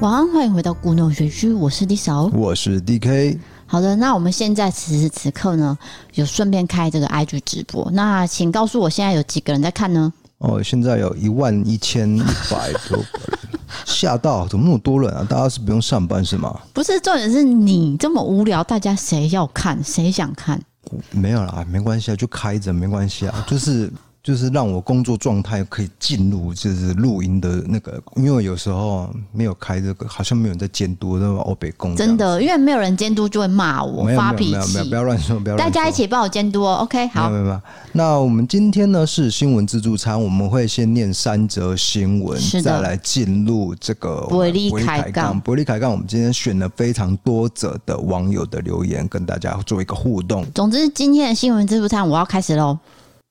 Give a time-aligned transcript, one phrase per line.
[0.00, 3.36] 晚安，欢迎回到古弄学区，我是 D 嫂，我是 DK。
[3.66, 5.76] 好的，那我们现在此时此刻呢，
[6.14, 7.90] 有顺便开这个 IG 直播。
[7.90, 10.12] 那请告诉我，现在有几个人在看呢？
[10.38, 15.26] 哦，现在有一万一千一百多个人，吓到，怎么那么多人啊？
[15.28, 16.56] 大家是不用上班是吗？
[16.72, 19.82] 不是，重点是你这么无聊，大家谁要看？
[19.82, 20.62] 谁想看？
[21.10, 23.92] 没有啦，没关系啊，就开着，没关系啊，就是。
[24.22, 36.80] 就是让我工作状态可以进入，就是录音的那个，因为有时候没有开这个，好像没有人在监督，那个欧北工真的，因为没有人监督就会骂我发脾气，没有没有，不要乱说，不要乱说，大家一起帮我监督哦。
[36.82, 37.60] OK，好，没有没有。
[37.92, 45.40] 那我们今天呢是新闻自助餐，我们会先念三则新闻，再来进入这个伯利开杠。
[45.40, 50.44] 伯利开杠，我们今天选了非常多则的网友的留言，跟大家做一个互动。
[50.54, 52.78] 总之，今天的新闻自助餐我要开始喽。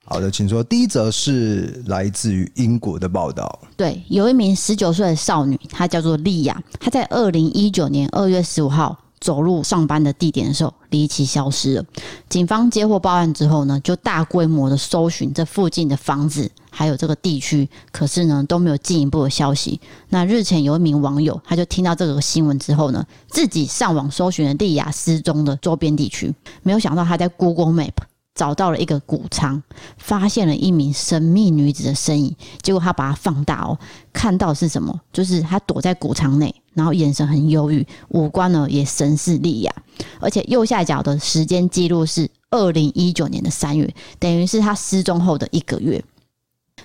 [0.10, 0.64] 好的，请说。
[0.64, 3.60] 第一则是来自于英国的报道。
[3.76, 6.64] 对，有一名十九岁的少女，她叫做莉亚。
[6.80, 11.84] 她在二零一九年二月十五号走路上班的地点的时候，离奇消失了。
[12.30, 19.78] 警方接获报案之后呢，就大规模的搜寻这附近的房子，还有这个地区，可是呢都没有进一步的消息。
[20.08, 26.34] 那日前有一名网友，他就听到这个新闻之后呢，自己上网搜寻了莉亚失踪的周边地区，
[26.64, 27.92] 没有想到他在 Google Map。
[28.38, 29.62] 找到了一个谷仓，
[29.98, 32.34] 发现了一名神秘女子的身影。
[32.62, 33.78] 结果他把它放大哦，
[34.14, 35.02] 看到是什么？
[35.12, 39.74] 就是她躲在谷仓内，然后眼神很忧郁，五官呢也神似莉亚。
[40.20, 46.02] 而且右下角的时间记录是二零一九年的三月，等于是她失踪后的一个月。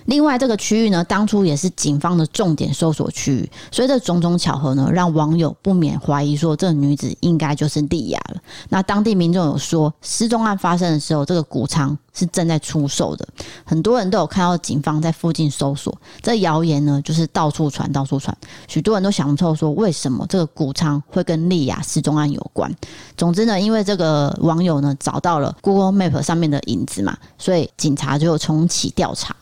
[0.05, 8.41] 另外，这个区域呢，当初也是警方的重点搜索区域，所以这种种巧合呢，让网友不免怀疑说，这女子应该就是莉亚了。
[8.69, 13.27] 那当地民众有说，失踪案发生的时候，这个谷仓是正在出售的，
[13.63, 15.95] 很多人都有看到警方在附近搜索。
[16.21, 18.35] 这谣言呢，就是到处传，到处传，
[18.67, 22.73] 许多人都想不透说，为什么这个谷仓会跟莉亚失踪案有关。
[23.15, 29.35] 总之呢，因为这个网友呢找到了 Google Map 上面的影子嘛，所以警察就重启调查。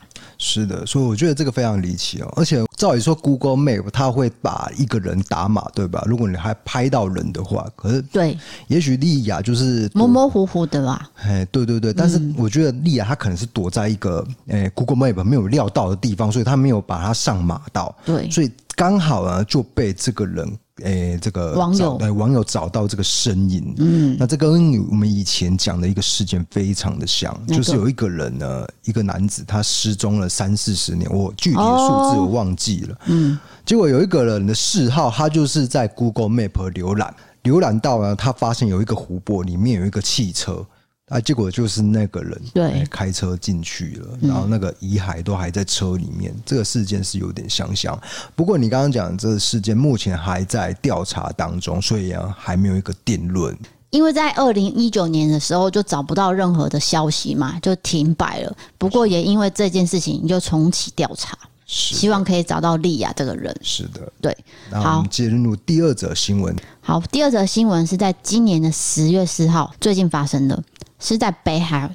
[0.44, 2.34] 是的，所以我觉得这个非常离奇哦。
[2.36, 6.04] 而且照理说，Google Map 它会把一个人打码，对吧？
[6.08, 8.36] 如果你还拍到人的话，可是对，
[8.68, 11.12] 也许莉亚就是模模糊糊的吧。
[11.18, 17.96] 哎，对对对，但是我觉得莉亚她可能是躲在一个诶 Google Map 没有料到的地方，所以她没有把它上码到。
[18.04, 20.52] 对，所以刚好呢就被这个人。
[20.84, 21.98] 诶、欸，这个网友。
[21.98, 24.52] 对网友找到这个身影，嗯，那这跟
[24.90, 37.14] 我们以前讲的一个事件非常的像，就是有一个人呢，一个男子他失踪了三四十年，我具体的数字我忘记了，嗯，结果有一个人的嗜好，他就是在 Google Map 浏览，
[37.44, 40.66] 浏览到呢，他发现有一个湖泊里面有一个汽车。
[41.12, 46.34] 啊，结果就是那个人对开车进去了，然后那个遗骸都还在车里面。
[46.46, 48.00] 这个事件是有点相像，
[48.34, 53.54] 不过你刚刚讲的这个事件目前还在调查当中，所以啊还没有一个定论。
[53.90, 58.58] 因为在二零一九年的时候就找不到任何的消息嘛，就停摆了。
[58.78, 63.54] 不过也因为这件事情就重启调查，希望可以找到莉亚这个人。
[63.62, 64.38] 是的，对。
[64.72, 66.56] 好，我们进入第二则新闻。
[66.80, 70.64] 好，第二则新闻是在今年的十月四号最近发生的。
[71.02, 71.94] 是在北海，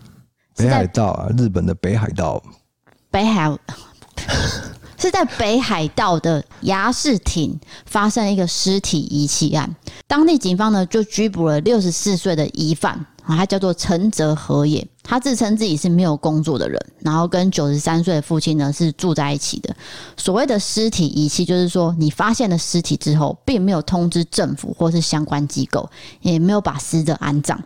[0.57, 2.43] 北海道啊，日本的北海道，
[3.11, 3.57] 北海
[4.99, 9.75] 是在北海道的牙事町发生了一个尸体遗弃案，
[10.09, 19.77] 当地警方呢就拘捕了六十四岁的疑犯，啊，他叫做陈泽和也，他自称自己是没有工作的人，然后跟九十三岁的父亲呢是住在一起的。
[20.17, 25.89] 所谓的尸体遗弃，就是说你发现了尸体之后，并没有通知政府或是相关机构，
[26.23, 27.63] 也没有把死者安葬。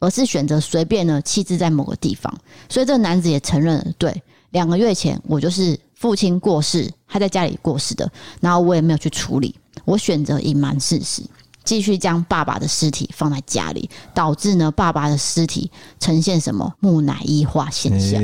[0.00, 2.34] 而是选择随便呢弃置在某个地方，
[2.68, 11.22] 所以这个男子也承认了，对，两个月前我就是父亲过世，他在家里过世的，然后我也没有去处理，我选择隐瞒事实，
[11.62, 18.20] 继续将爸爸的尸体放在家里，导致呢爸爸的尸体呈现什么木乃伊化现象，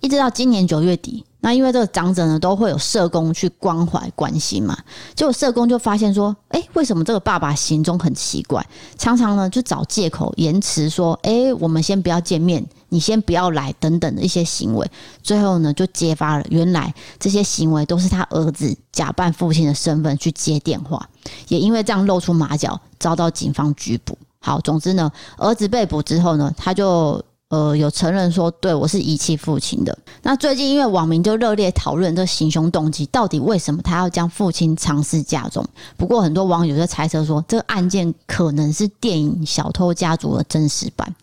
[0.00, 1.24] 一直到今年九月底。
[1.40, 4.76] 那因为这个长者呢，都会有社工去关怀关心嘛，
[5.14, 8.66] 结果社工就发现说，哎，为什么这个爸爸行踪很奇怪，
[8.98, 14.90] 常常呢就找借口延迟说，哎，我们先不要见面，你先不要来等等的一些行为，
[15.22, 21.08] 最后呢就揭发了，原来这些行为都是他儿子假扮父亲的身份去接电话，
[21.46, 24.18] 也因为这样露出马脚，遭到警方拘捕。
[24.40, 27.24] 好，总之呢，儿子被捕之后呢，他就。
[27.50, 29.98] 呃，有承认说，对，我是遗弃父亲的。
[30.22, 35.66] 那最近因为网民就热烈讨论这行凶动机，到底为什么他要将父亲藏尸家中？
[35.96, 41.14] 不过很多网友就猜测说，这个案件可能是电影《小偷家族》的真实版，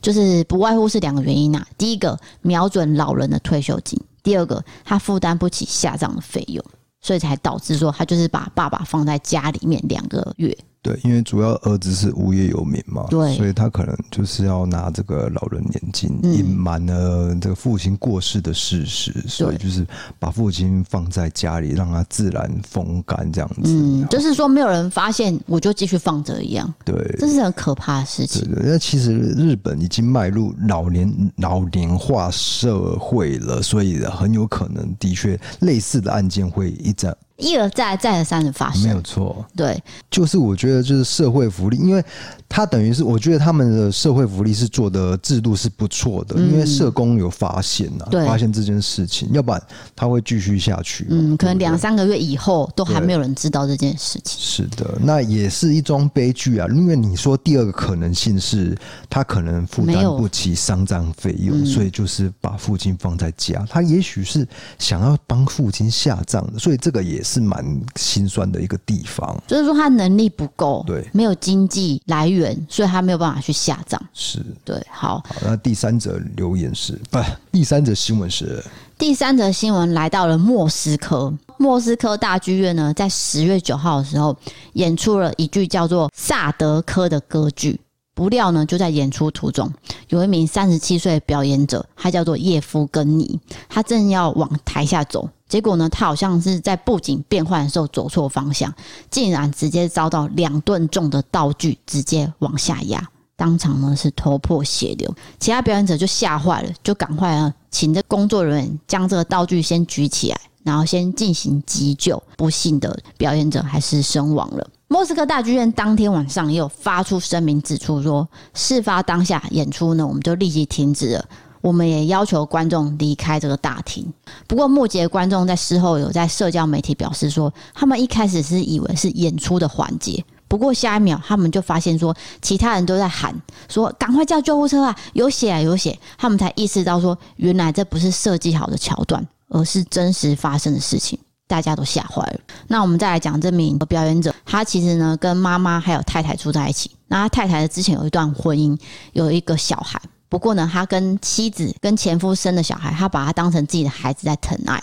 [0.00, 6.64] 就是不外乎是两个原因呐、第一个，瞄准老人的退休金；第二个，他负担不起下葬的费用。
[7.00, 10.56] 所以才导致说他就是把爸爸放在家里面两个月。
[10.84, 19.86] 对，因为主要儿子是无业游民嘛，对，所以他可能就是要拿这个老人年金隐瞒了这个父亲过世的事实，嗯、所以就是
[20.18, 23.62] 把父亲放在家里，让他自然风干这样子。
[23.64, 26.70] 嗯，就是说没有人发现，我就继续放着一样。
[26.84, 28.44] 对，这是很可怕的事情。
[28.44, 37.16] 对，对，那其实日本已经迈入老年老年化社会了，所以很有可能的确类似的案件会一再。
[37.36, 39.44] 一而再，再而三的发生，没有错。
[39.56, 42.04] 对，就是我觉得就是社会福利，因为。
[42.46, 49.60] 他等于是，我觉得他们的社会福利是做的制度是不错的，嗯，因为社工有发现呐，啊，发现这件事情，要不然
[49.96, 51.04] 他会继续下去。
[51.10, 54.38] 嗯，可能两三个月以后都还没有人知道这件事情。
[54.38, 56.68] 是的，那也是一桩悲剧啊。
[56.68, 58.76] 因为你说第二个可能性是
[59.10, 63.66] 他可能负担不起丧葬费用，所以就是把父亲放在家。
[63.68, 64.46] 他也许是
[64.78, 67.64] 想要帮父亲下葬的，所以这个也是蛮
[67.96, 69.36] 心酸的一个地方。
[69.46, 72.54] 就是说他能力不够，对，没有经济来源。
[72.68, 74.00] 所以他没有办法去下葬。
[74.12, 75.18] 是对，好。
[75.18, 77.18] 好，那第三则留言是不？
[77.50, 78.62] 第三则新闻是
[78.96, 84.36] 第三则新闻来到了莫斯科，莫斯科大剧院呢，在十月九号的时候
[84.74, 87.80] 演出了一剧叫做《萨德科》的歌剧。
[88.14, 89.70] 不料呢，就在演出途中，
[90.08, 95.28] 有一名三十七岁的表演者，他叫做叶夫根尼，他正要往台下走。
[95.48, 98.72] 结果呢，他好像是在布景变换的时候走错方向，
[99.10, 103.06] 竟然直接遭到两吨重的道具直接往下压，
[103.36, 105.12] 当场呢是头破血流。
[105.38, 112.20] 其他表演者就吓坏了，就赶快啊请这工作人员将这个道具先举起来，然后先进行急救。
[112.36, 114.66] 不幸的表演者还是身亡了。
[114.94, 121.24] 莫斯科大剧院当天晚上也有发出声明，指出说，事发当下演出呢，我们就立即停止了。
[121.60, 124.06] 我们也要求观众离开这个大厅。
[124.46, 133.34] 不过，目击的观众在事后有在社交媒体表示说，他们一开始是以为是演出的环节，不过下一秒他们就发现说，其他人都在喊
[133.68, 141.18] 说：“赶快叫救护车啊，有血啊，有血！”他们才意识到说，原来这不是设计好的桥段，而是真实发生的事情。
[141.46, 142.40] 大家都吓坏了。
[142.68, 146.90] 那我们再来讲这名表演者，他其实呢跟妈妈还有太太住在一起。
[147.08, 148.78] 那他太太之前有一段婚姻，
[149.12, 150.00] 有一个小孩。
[150.28, 154.82] 不过呢，他跟妻子跟前夫生的小孩，他把他当成自己的孩子在疼爱。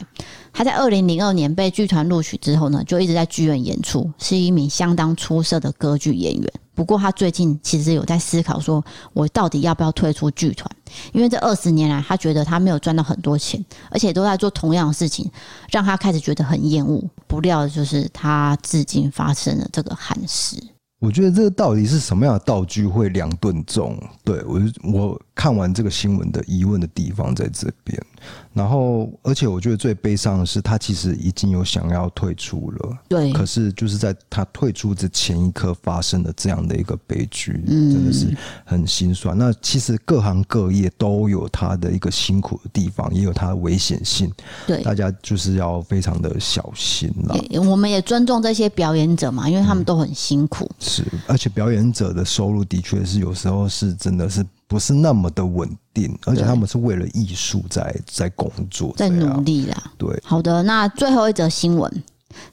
[0.53, 6.53] 他在二零零二年被剧团录取之后呢，就一直在剧院演出，是一名相当出色的歌剧演员。
[6.73, 8.83] 不过他最近其实有在思考，说
[9.13, 10.69] 我到底要不要退出剧团？
[11.11, 15.29] 因为这二十年来，他觉得他没有赚到很多钱，而且都在做同样的事情，
[15.69, 17.03] 让他开始觉得很厌恶。
[17.27, 20.57] 不料就是他至今发生了这个憾事。
[21.01, 23.97] 我觉得这个到底是什么样的道具会两吨重？
[24.23, 27.99] 对，我我看完这个新闻的疑问的地方在这边。
[28.53, 32.97] 然后，而且我觉得最悲伤的是，他其实已经有想要退出了。
[33.07, 33.31] 对。
[33.31, 38.27] 可是就是在他退出的前一刻发生了这样的一个悲剧，嗯，真的是
[38.65, 39.37] 很心酸。
[39.37, 44.29] 那其实各行各业都有他的一个辛苦的地方，也有他的危险性。
[44.67, 44.83] 对。
[44.83, 47.35] 大家就是要非常的小心了。
[47.69, 50.65] 我们也尊重这些表演者嘛，因为他们都很辛苦。
[50.65, 54.45] 嗯、是，而且表演者的收入的确是有时候是真的是。
[54.71, 59.91] 不是那么的稳定，而且他们是为了艺术在在工作，在努力啦。
[59.97, 62.03] 对，好的，那最后一则新闻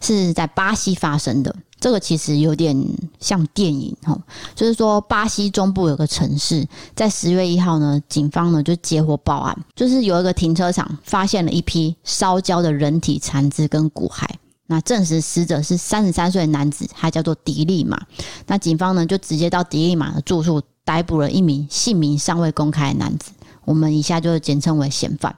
[0.00, 2.76] 是在巴西发生的，这个其实有点
[3.20, 4.20] 像电影哈，
[4.56, 14.26] 就是说巴西中部有个城市，在十月一号呢，警方呢就接获报案，就是有一个停车场发现了一批烧焦的人体残肢跟骨骸，
[14.66, 18.04] 那证实死者是三十三岁的男子，他叫做迪利马，
[18.48, 20.60] 那警方呢就直接到迪利马的住处。
[20.88, 23.30] 逮捕了一名姓名尚未公开的男子，
[23.66, 25.36] 我们以下就简称为嫌犯。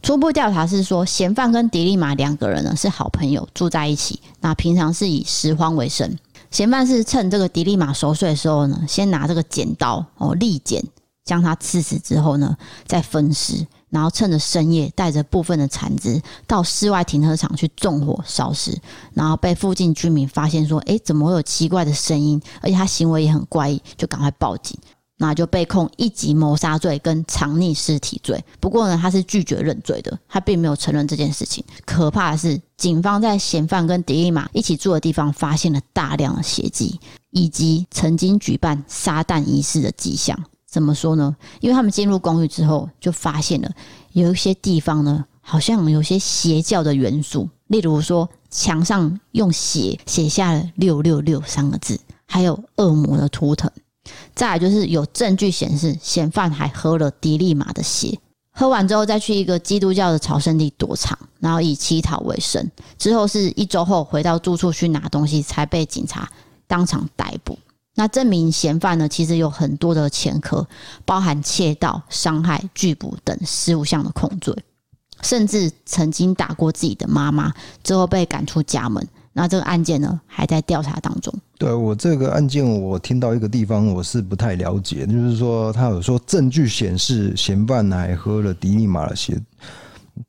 [0.00, 4.20] 初步调查是说，嫌犯跟迪丽玛两个人呢是好朋友，住在一起。
[4.42, 6.16] 那平常是以拾荒为生。
[6.52, 10.84] 嫌犯是趁这个迪丽玛熟睡的时候呢，先拿这个剪刀哦利剪
[11.24, 13.66] 将他刺死之后呢，再分尸，
[13.96, 18.78] 然后趁着深夜带着部分的残肢到室外停车场去纵火烧尸，
[19.14, 22.38] 然后被附近居民发现说：“诶，怎么会有奇怪的声音？
[22.60, 24.78] 而且他行为也很怪异，就赶快报警。”
[25.16, 28.44] 那就被控一级谋杀罪跟藏匿尸体罪。
[28.60, 31.64] 不过呢，他是拒绝认罪的，他并没有承认这件事情。
[31.86, 37.00] 可怕的是，警方在嫌犯跟迪利马一起住的地方发现了大量的血迹，
[37.30, 40.38] 以及曾经举办撒旦仪式的迹象。
[40.76, 41.34] 怎么说呢？
[41.60, 43.70] 因为他们进入公寓之后，就发现了
[44.12, 53.70] 有一些地方呢，好像有些邪教的元素，例如说墙上用血写下了“六六六”三个字，还有恶魔的图腾。
[54.34, 58.18] 再来就是有证据显示，嫌犯还喝了迪利马的血。
[58.50, 62.70] 喝完之后再去一个基督教的朝圣地躲藏，然后以乞讨为生。
[62.98, 66.30] 之后是一周后回到住处去拿东西，才被警察
[66.66, 67.58] 当场逮捕。
[67.98, 70.64] 那这名嫌犯呢，其实有很多的前科，
[71.04, 74.54] 包含窃盗、伤害、拒捕等十五项的控罪，
[75.22, 79.04] 甚至曾经打过自己的妈妈，之后被赶出家门。
[79.32, 81.32] 那这个案件呢，还在调查当中。
[81.58, 89.40] 对，我这个案件，我听到一个地方，我是不太了解，就是说他有说证据显示嫌犯还喝了迪尼马的血。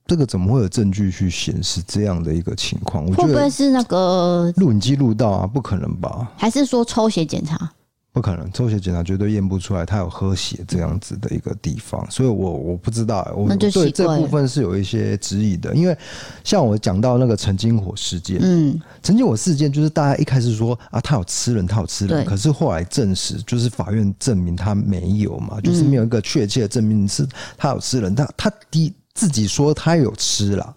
[0.05, 3.05] 这个怎么会有证据去显示这样的一个情况？
[3.05, 5.47] 我觉得会不会是那个录影机录到啊？
[5.47, 6.31] 不可能吧？
[6.37, 7.71] 还是说抽血检查？
[8.13, 15.75] 不可能，抽血检查绝对验不出来他有喝血这样子的一个地方，所以我我不知道，我对这部分是有一些质疑的。
[15.75, 15.95] 因为
[16.43, 28.91] 像我讲到那个陈金火事件，嗯，陈金火事件就是大家一开始说啊，他有吃人，他有吃人，可是后来证实，就是法院证明他没有嘛，就是没有一个确切的证明是他有吃人，他他第。
[29.17, 30.75] 自己说他有吃了，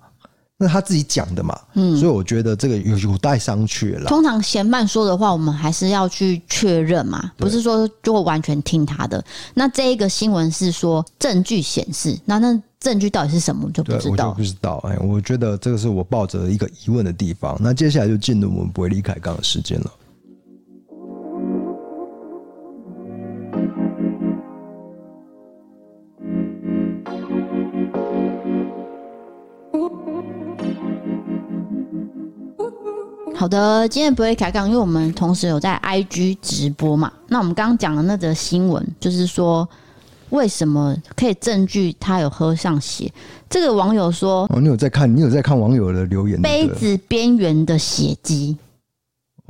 [0.56, 4.06] 那他自己讲的嘛，嗯，所以我觉得这个有有待商榷了。
[4.06, 9.22] 通常嫌犯说的话，我们还是要去确认嘛，不是说就会完全听他的。
[9.52, 14.32] 那这一个新闻是说证据显示，那那证据到底是什么，就不知道。
[14.32, 17.54] 不知道，哎，我觉得这个是我抱着一个疑问的地方。
[17.60, 19.90] 那接下来就进入我们不会离开刚的时间了。
[33.40, 37.10] 好的，今天不会开杠，因为我们同时有在 IG 直播嘛。
[37.26, 39.66] 那我们刚刚讲的那则新闻，就是说
[40.28, 43.10] 为什么可以证据他有喝上血？
[43.48, 45.16] 这个网友说：“哦，你有在看？
[45.16, 46.38] 你有在看网友的留言？
[46.42, 48.58] 杯子边缘的血迹。”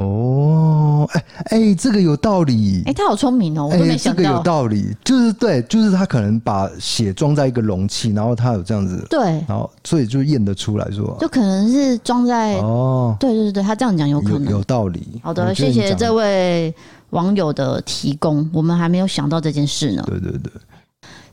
[0.01, 2.83] 哦，哎、欸、哎，这个有道理。
[2.87, 4.23] 哎、欸，他好聪明哦，我都没想到。
[4.23, 15.21] 欸、这个有道理，就是对，就是他可能把血装在一个容器，然后他有这样子，对，然后所以就验得出来说，就可能是装在哦，对对对，他这样讲有可能有，有道理。
[15.23, 16.75] 好的，谢谢这位
[17.11, 20.03] 网友的提供，我们还没有想到这件事呢。
[20.07, 20.51] 对对对，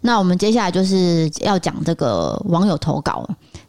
[0.02, 3.26] 那我们接下来就是要讲这个网友投稿，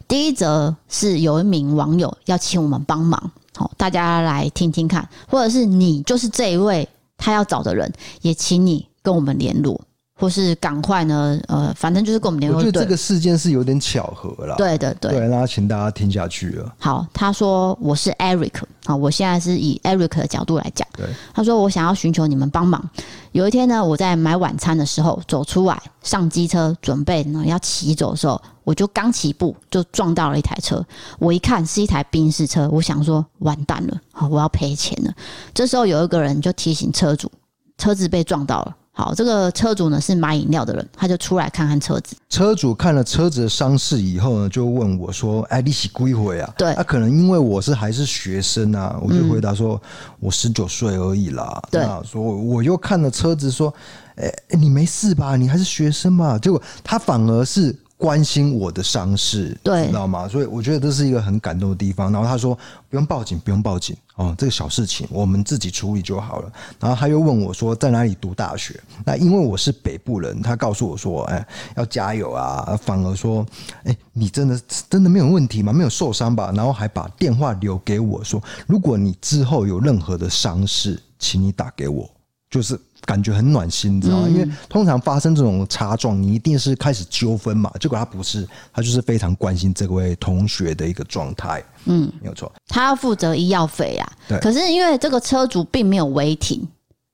[0.09, 3.31] 第一则是有一名网友要请我们帮忙。
[3.59, 6.87] 好，大家来听听看，或者是你就是这一位
[7.17, 9.81] 他要找的人，也请你跟我们联络。
[10.19, 11.39] 或是赶快呢？
[11.47, 12.59] 呃，反正就是跟我们联络。
[12.59, 14.55] 我觉得这个事件是有点巧合啦。
[14.57, 15.11] 对的，对。
[15.11, 16.75] 对，那请大家听下去了。
[16.77, 20.85] 好，他说我是 Eric 啊，我现在是以 Eric 的角度来讲。
[20.97, 21.07] 对。
[21.33, 22.83] 他说我想要寻求你们帮忙。
[23.31, 30.85] 有一天呢，我在买晚餐的时候走出来，上机车准备呢要骑走的时候，我就刚起步就撞到了一台车。
[31.17, 35.13] 我一看是一台宾士车，我想说完蛋了，好，我要赔钱了。
[35.53, 37.31] 这时候有一个人就提醒车主，
[37.77, 38.75] 车子被撞到了。
[38.99, 42.17] 好，这个车主呢是买饮料的人，他就出来看看车子。
[42.29, 49.75] 车主看了车子的伤势以后呢，就问我说：“哎，你是几岁啊？”对，他、啊、可能因为我是还是学生啊，我就回答说
[50.11, 53.73] ：“嗯、我十九岁而已啦。”对，说我又看了车子说
[54.19, 55.37] ：“哎，你没事吧？
[55.37, 57.73] 你还是学生嘛。”结果他反而是。
[57.99, 60.25] 关心我的伤势，对，知道吗？
[60.25, 62.09] 所以我觉得这是一个很感动的地方。
[62.13, 73.45] 然后他说：“不用报警，不用报警哦，这个小事情我们自己处理就好了。”然后他又问我说：“在哪里读大学？”那因为我是北部人，他告诉我说：“哎，要加油啊！”反而说
[73.83, 74.57] ：“哎，你真的
[74.89, 75.73] 真的没有问题吗？
[75.73, 82.09] 没有受伤吧？”然后还把电话留给我说：“如果你之后有任何的伤势，请你打给我。”
[82.49, 82.79] 就是。
[83.09, 84.29] 感觉很暖心，你知道吗？
[84.29, 87.71] 因为通常发生这种擦撞，你一定是开始纠纷嘛。
[87.79, 91.63] 结果他不是，他就是非常关心这位同学的一个状态。
[91.85, 92.51] 嗯，没有错。
[92.67, 94.11] 他要负责医药费啊。
[94.27, 94.37] 对。
[94.41, 96.67] 可是因为这个车主并没有违停，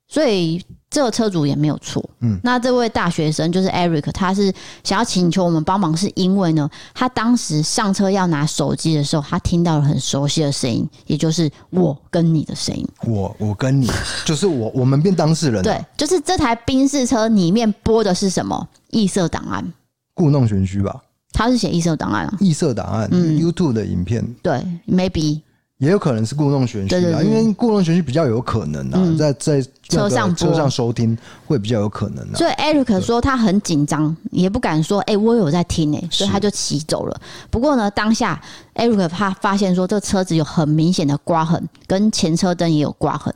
[0.10, 0.62] 所以。
[0.96, 4.50] 这个车主也没有错，嗯，那这位大学生就是 Eric，他是
[4.82, 12.88] 想要请求我们帮忙，是因为呢，他当时上车要拿手机的时候，他听到了很熟悉的声音，也就是我跟你的声音。
[13.06, 13.92] 我我跟你，
[14.24, 15.62] 就是我我们变当事人。
[15.62, 18.66] 对，就是这台宾士车里面播的是什么？
[18.92, 19.74] 异色档案，
[20.14, 20.96] 故弄玄虚吧？
[21.34, 25.42] 他是写异色档案啊，异色档案，嗯，YouTube 的影片，对，maybe。
[25.79, 32.36] 也有可能是故弄玄虚啊，因为故弄玄虚比较有可能啊，嗯、在在车上车上收听会比较有可能啊。
[32.36, 37.22] 所以 Eric 说他很紧张，也不敢说，哎、欸，我有在听哎、欸，所以他就骑走了。
[37.51, 38.41] 不过呢，当下
[38.75, 43.34] Eric 他发现说这车子有很明显的刮痕，跟前车灯也有刮痕，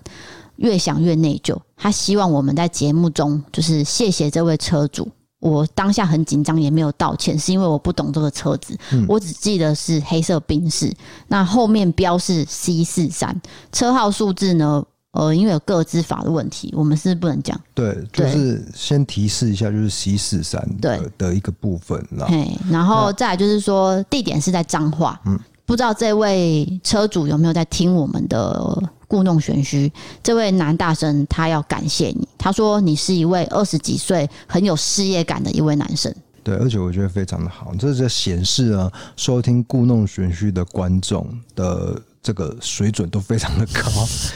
[0.56, 1.58] 越想越内疚。
[1.76, 5.10] 他希望我们在节目中就是谢谢这位车主。
[5.40, 10.94] 我当下很紧张，也没有道歉，是因为我不懂这个车子，嗯、我只记得是黑色宾士，
[11.28, 13.40] 那后面标是 C 四三，
[13.72, 17.60] 车号数字呢呃，因为有各自法的问题，我们是不能讲。
[17.74, 22.00] 对，就是先提示一下，就是 C 四三的的一个部分。
[22.28, 25.20] 嘿，然后再来就是说，地点是在彰化。
[25.26, 25.40] 嗯，
[25.70, 29.94] 不知道这位车主有没有在听我们的故弄玄虚？
[30.24, 36.12] 这位男大生他要感谢你，他说你是一位二十几岁很有事业感的一位男生。
[36.44, 42.02] 对，而且我觉得非常的好，这是显示啊，收听故弄玄虚的观众的。
[42.22, 43.90] 这个水准都非常的高，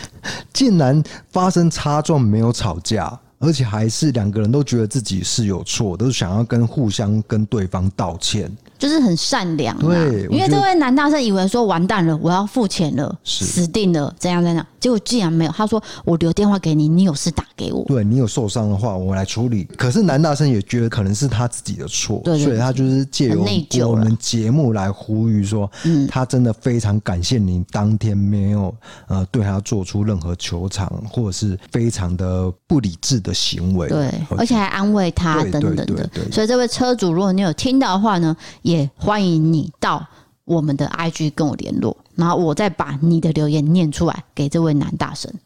[0.54, 8.50] 竟然发生擦撞没有吵架，而且还是两个人都觉得自己是有错，都是想要跟互相跟对方道歉。
[8.80, 15.52] 就是很善良，对，因为这位男大生以为说完蛋了，我要付钱了，死定了，怎样怎样，结果既然没有。
[15.54, 17.86] 他说我留电话给你，你有事打给我。
[17.86, 19.64] 对，你有受伤的话，我来处理。
[19.78, 28.76] 可是男大生也觉得可能是他自己的错，对，所以他就是借由我们节目来呼吁说，嗯，他真的非常感谢你当天没有
[29.08, 36.10] 呃对他做出任何求偿或者是非常的不理智的行为，对，而且还安慰他等等的。
[36.30, 40.06] 所以这位车主，如果你有听到的话呢，也欢迎你到
[40.46, 45.32] 我们的 IG 跟我联络，然后我再把你的留言念出来给这位男大生。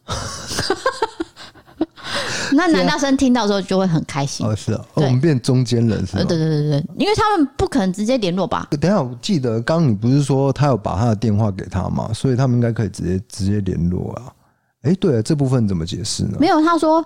[2.53, 4.45] 那男大生听到之后就会很开心。
[4.45, 6.23] 哦，是啊，我们变中间人是吧？
[6.23, 8.67] 对对对对，因为他们不可能直接联络吧？
[8.79, 12.09] 等一下，我记得刚刚你不是说他有把他的电话给他吗？
[12.13, 14.31] 所以他们应该可以直接直接联络啊。
[14.83, 16.37] 哎，对了，这部分怎么解释呢？
[16.39, 17.05] 没有，他说。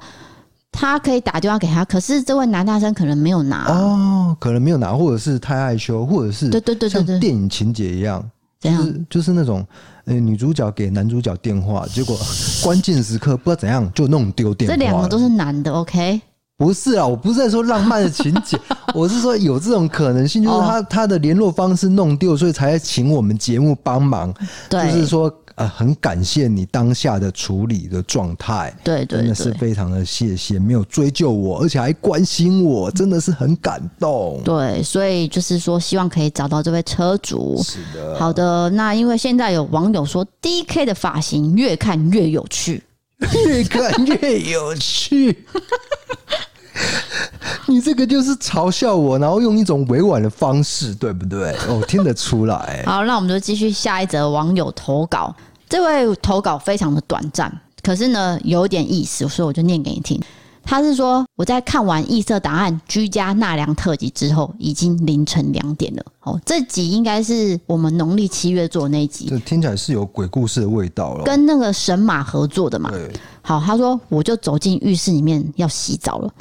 [0.73, 8.23] 他可以打电话给他，可是这位男大生可能没有拿哦，可能没有拿，或者是太害羞，或者是对对对对，像电影情节一样，
[8.61, 9.65] 就是就是那种
[10.05, 12.17] 呃女主角给男主角电话，结果
[12.63, 14.75] 关键时刻不知道怎样就弄丢电话。
[14.75, 16.21] 这两个都是男的，OK？
[16.57, 18.55] 不是啊，我不是在说浪漫的情节，
[18.93, 24.33] 我是说有这种可能性，就是他他的联络方式弄丢，所以才请我们节目帮忙，
[24.69, 25.33] 就是说。
[25.55, 34.41] 呃，很感谢你当下的处理的状态，对，对对，真的是非常的谢谢，没有追究我，而且还关心我，真的是很感动。
[34.43, 37.61] 对，所以就是说，希望可以找到这位车主。
[37.63, 38.69] 是的，好的。
[38.71, 42.83] 那因为现在有网友说，DK 的发型越看越有趣，
[43.47, 45.45] 越看越有趣。
[47.67, 51.55] 你这个就是嘲笑我，然后用一种委婉的方式，对不对？
[51.69, 52.83] 哦，听得出来。
[52.87, 55.33] 好，那我们就继续下一则网友投稿。
[55.69, 60.21] 这位投稿非常的短暂，可是呢有点意思，所以我就念给你听。
[60.63, 66.05] 他是说，我在看完《异色档案》居家纳凉特辑之后，已经凌晨两点了。
[66.21, 71.23] 哦，这集应该是我们农历七月做的那一集，这听起来是有鬼故事的味道了。
[71.23, 72.91] 跟那个神马合作的嘛。
[72.91, 73.11] 对。
[73.41, 76.31] 好，他说我就走进浴室里面要洗澡了。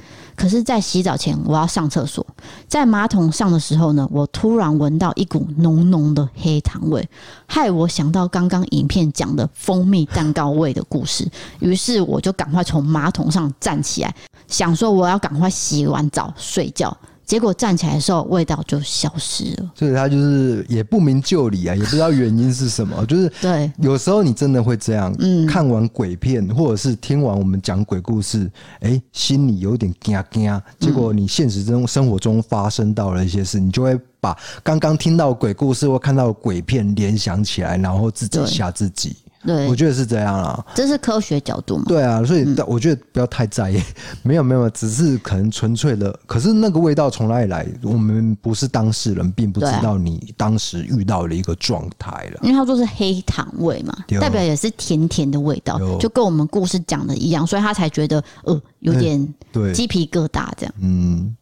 [0.41, 2.27] 可是，在洗澡前，我要上厕所。
[2.67, 7.07] 在马桶上的时候呢，我突然闻到一股浓浓的黑糖味，
[7.47, 11.31] 害我想到刚刚影片讲的蜂蜜蛋糕味的故事。
[11.59, 14.15] 于是，我就赶快从马桶上站起来，
[14.47, 16.97] 想说我要赶快洗完澡睡觉。
[17.31, 19.71] 结果站起来的时候，味道就消失了。
[19.77, 23.03] 所以他就是也不明就里啊，也不知道原因是什么。
[23.07, 30.63] 就是对，有时候你真的会这样，嗯，看完鬼片或者是听完我们讲鬼故事，哎，心里有点惊惊。
[30.81, 39.15] 结果你现实中生活中发生到了一些事，你就会把刚刚听到鬼故事或看到鬼片联想起来，然后自己吓自己。
[39.43, 41.85] 对，我觉得是这样啦，这是科学角度嘛？
[41.89, 43.83] 对啊，所以我觉得不要太在意，嗯、
[44.23, 46.15] 没有没有，只是可能纯粹的。
[46.27, 47.67] 可是那个味道从哪里来？
[47.83, 52.41] 我们不是当事人，并不知道你当时遇到了一个状态了。
[52.43, 60.75] 因为他说是黑糖味嘛，代表也是甜甜的味道，就跟我们故事讲的一样，所以他才觉得呃有点对鸡皮疙瘩这样。
[60.81, 61.35] 嗯。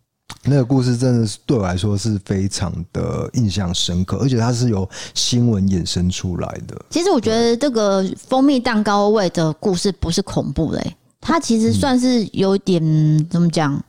[0.44, 6.76] 那个故事真的是对我来说是非常的印象深刻，而且它是由新闻衍生出来的。
[6.90, 10.82] 其实我觉得这个蜂蜜蛋糕味的故事不是恐怖的，
[11.20, 12.80] 它其实算是有点
[13.28, 13.82] 怎么讲，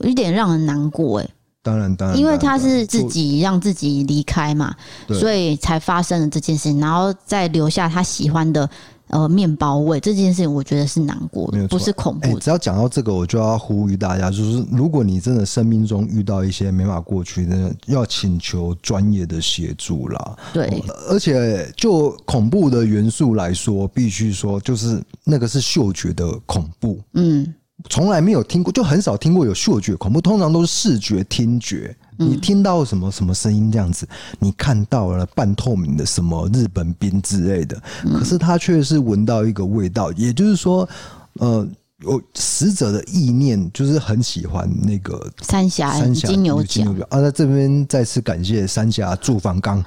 [0.00, 1.28] 有点让人难过哎。
[1.62, 4.74] 当然，当然，因为他是自己让自己离开嘛，
[5.08, 8.68] 所以才发生了这件事情，然后再留下他喜欢的。
[9.08, 20.36] 呃，面包味这件事情，我觉得是难过的，不是恐怖只要讲到这个，我就要呼吁大家，就是如果你真的生命中遇到一些没法过去的，要请求专业的协助啦。
[20.52, 27.00] 对，而且就恐怖的元素来说，必须说，就是那个是嗅觉的恐怖。
[27.12, 27.54] 嗯，
[27.88, 31.96] 从来没有听过，就很少听过有嗅觉恐怖，通常都是视觉、听觉。
[32.18, 34.06] 你听到什么什么声音这样子？
[34.38, 37.80] 你看到了半透明的什么日本兵之类的，
[38.18, 40.88] 可是他却是闻到一个味道，也就是说，
[41.34, 41.66] 呃，
[42.02, 49.82] 有死者的意念就是很喜欢那个三峡三峡金牛角啊，在这边再次感谢三峡住房刚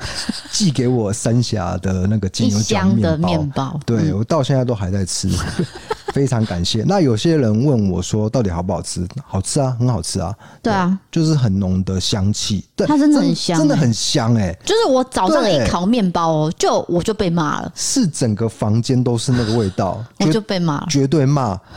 [0.52, 5.30] 寄给我三峡的那个金牛角面包，对我到现在都还在吃。
[6.14, 6.84] 非常感谢。
[6.88, 9.08] 那有些人问我说，到底好不好吃？
[9.26, 10.34] 好吃啊，很好吃啊。
[10.62, 12.66] 对啊，就是很浓的香气。
[12.76, 14.60] 对，它真的很香，欸，真的很香哎，欸。
[14.66, 17.72] 就是我早上一烤面包哦，就我就被骂了。
[17.76, 21.60] 是整个房间都是那个味道， 我就被骂了，绝对骂。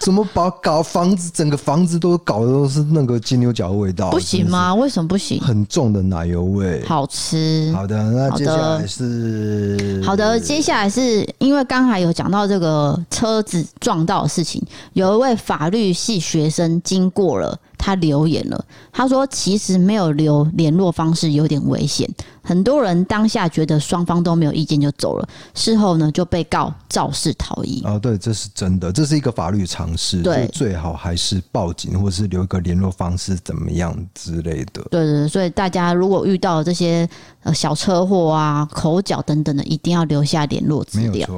[0.00, 4.10] 怎么把搞房子，整个房子都搞的都是那个金牛角的味道？
[4.10, 4.74] 不行吗？
[4.74, 5.40] 为什么不行？
[5.40, 7.72] 很重的奶油味，好吃。
[7.74, 14.60] 好的，那接下来是好的，接下来是因为刚才有讲到这个车子撞到的事情，
[14.94, 17.56] 有一位法律系学生经过了。
[17.76, 22.08] 他留言了，他说：“其实没有留联络方式有点危险，
[22.42, 34.82] 很多人当下觉得双方都没有意见就走了，事后呢就被告肇事逃逸。”啊，对，这是真的，这是一个法律常识，对，最好还是报警或是留一个联络方式，怎么样之类的。
[34.90, 37.08] 对对对，所以大家如果遇到这些
[37.42, 41.28] 呃小车祸啊、口角等等的，一定要留下联络资料。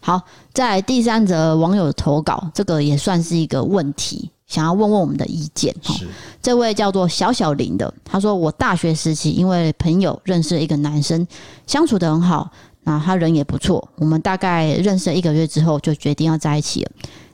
[0.00, 0.20] 好，
[0.52, 4.30] 在第三则网友投稿，这个也算是一个问题。
[4.54, 5.92] 想要问问我们的意见哈，
[6.40, 11.26] 这位叫做小小林的，他说，我大学时期因为朋友认识了一个男生，
[11.66, 12.48] 相处的很好，
[12.84, 16.90] 那他人也不错，我们大概认识了一个月之后就决定要在一起了。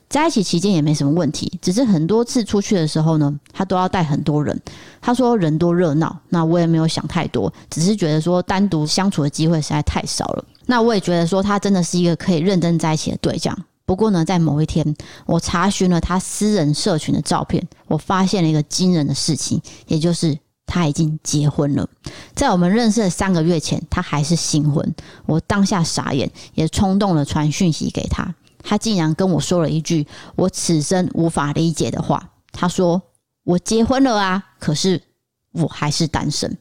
[0.08, 4.58] 在一起期间也没什么问题，只是很多次出去的时候呢，他都要带很多人。
[5.02, 10.44] 他说人多热闹，那我也没有想太多，只是觉得说单独相处的机会实在太少了。
[10.64, 13.56] 那我也觉得说他真的是一个可以认真在一起的对象。
[13.90, 14.94] 不过呢，在某一天，
[15.26, 21.88] 我查询了他私人社群的照片，我发现了一个惊人的事情，也就是他已经结婚了。
[22.32, 24.94] 在我们认识的三个月前，他还是新婚。
[25.26, 32.30] 我当下傻眼，也冲动了传讯息给他，他竟然跟我说了一句我此生无法理解的话。
[32.52, 33.02] 他说
[33.42, 35.02] ：“我结婚了啊，可是
[35.50, 36.56] 我还是单身。”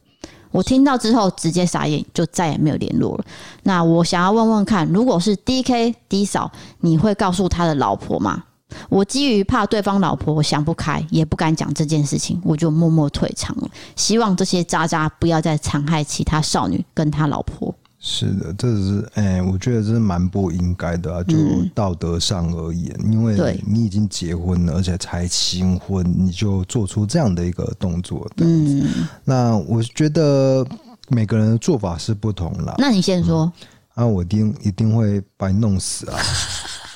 [0.51, 3.25] 我听到之后直接傻眼，就再也没有联络了。
[3.63, 8.43] 那我想要问问看，如果是 DK D 嫂，你会告诉他的老婆吗？
[8.87, 13.67] 我基于怕对方老婆想不开，也不敢讲这件事情，我就默默退场了。
[13.95, 17.73] 希望这些渣渣不要再残害其他少女跟他老婆。
[18.01, 21.35] 是的，这是哎、欸，我觉得这是蛮不应该的啊，就
[21.75, 28.87] 道德上而言，嗯、因为你已经结婚了，而且才新婚，你就做出这样的一个动作，嗯，
[29.25, 30.65] 那我觉得
[31.09, 32.75] 每个人的做法是不同啦。
[32.77, 33.51] 那你先说，
[33.95, 36.17] 嗯、啊，我一定一定会把你弄死啊！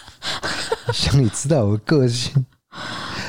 [0.93, 2.33] 想你知道我的个性，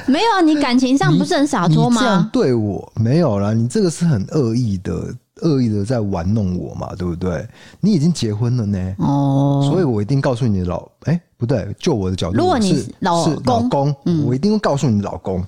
[0.06, 0.40] 没有啊？
[0.40, 2.00] 你感情上不是很洒脱吗？
[2.00, 5.12] 这样对我没有啦，你这个是很恶意的。
[5.44, 7.46] 恶意的在玩弄我嘛，对不对？
[7.80, 15.44] 你已经结婚了呢，哦，所以我一定告诉你的老，哎、欸，不对，就我的角度，如果你是老公，老公，嗯、我一定会告诉你老公，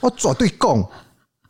[0.00, 0.86] 我 绝对供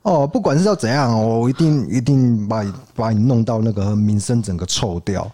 [0.02, 5.30] 哦，不管是要怎样，我一定一定把你把你弄到那个名声整个臭掉。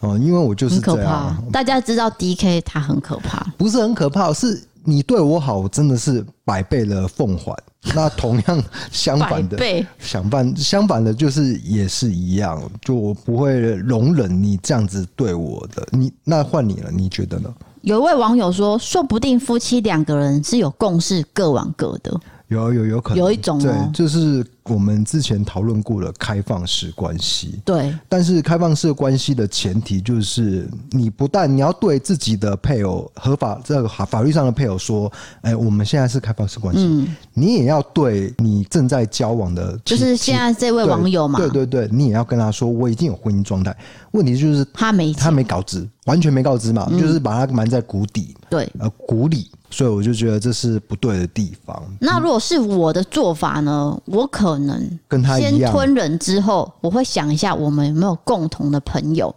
[0.00, 1.34] 哦，因为我就是这样。
[1.50, 7.56] 大家知道 DK 他很可怕，不是很可怕，是你对我好，我真的是百倍的奉还。
[7.94, 9.58] 那同样相反的，
[9.98, 15.86] 相反相反的，就是也是一样，就我不会容忍你这样子对我的。
[15.90, 17.52] 你那换你了，你觉得呢？
[17.82, 22.18] 有一位网友说，说不定夫妻两个人是有共识，各玩各的。
[22.54, 23.18] 有有有可能。
[23.18, 27.60] 有一种、哦、对，就是我们之前讨论过的开放式关系。
[27.64, 35.10] 对，但是开放式关系的前提就是，你不但你要对自己的配偶合法这个法律上的配偶说，
[35.42, 43.76] 哎、欸，我们现在是开放式关系，嗯、你也要对你正在交往的，就是现在这位网友嘛，对对对，你也要跟他说，我已经有婚姻状态。
[44.12, 49.50] 问题就是他没他没告知，完全没告知嘛，嗯、就是把他埋在谷底，对，呃，谷里。
[49.70, 51.82] 所以我就觉得这是不对的地方。
[51.98, 54.00] 那如果是我的做法呢？
[54.04, 59.34] 我可能跟他先吞人之后，我会想一下我们有没有共同的朋友，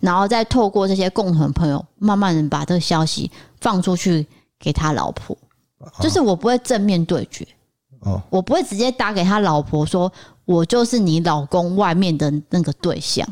[0.00, 4.26] 然后再透过这些共同的朋友，慢慢的把这个消息放出去
[4.58, 5.38] 给他老婆。
[6.00, 7.46] 就是我不会正面对决，
[8.00, 10.12] 哦，我不会直接打给他老婆说，
[10.46, 13.24] 我就是你老公外面的那个对象。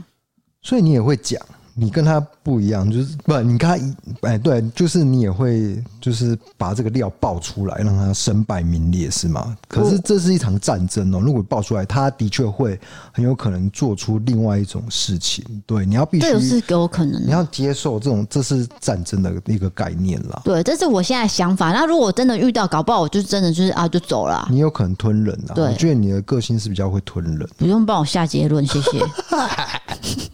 [0.62, 1.40] 所以你也会讲。
[1.75, 9.57] 你跟他不一样，就是不，你跟他一哎，对，就是你也会，就是把这个料爆出来，让他身败名裂，是吗？
[9.69, 12.79] 可是这是一场战争哦，如果爆出来，他的确会
[13.13, 15.45] 很有可能做出另外一种事情。
[15.67, 20.41] 对，你要必须，这是有可能，你要接受这种，这是战争的一个概念啦。
[20.45, 21.73] 对，这是我现在想法。
[21.73, 24.47] 那如果真的遇到，搞不好我就真的就是啊，就走了。
[24.51, 25.55] 你有可能吞人啊？
[25.55, 27.49] 对，我觉得你的个性是比较会吞人。
[27.57, 29.01] 不用帮我下结论，谢谢。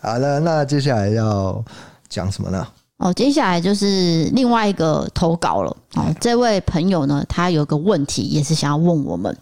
[0.00, 1.64] 好了，那接下来要
[2.08, 2.66] 讲什么呢？
[3.02, 5.76] 哦，接下来就是另外一个投稿了。
[5.94, 9.36] 哦，这位朋友呢，他有个问题，也是想要问我们。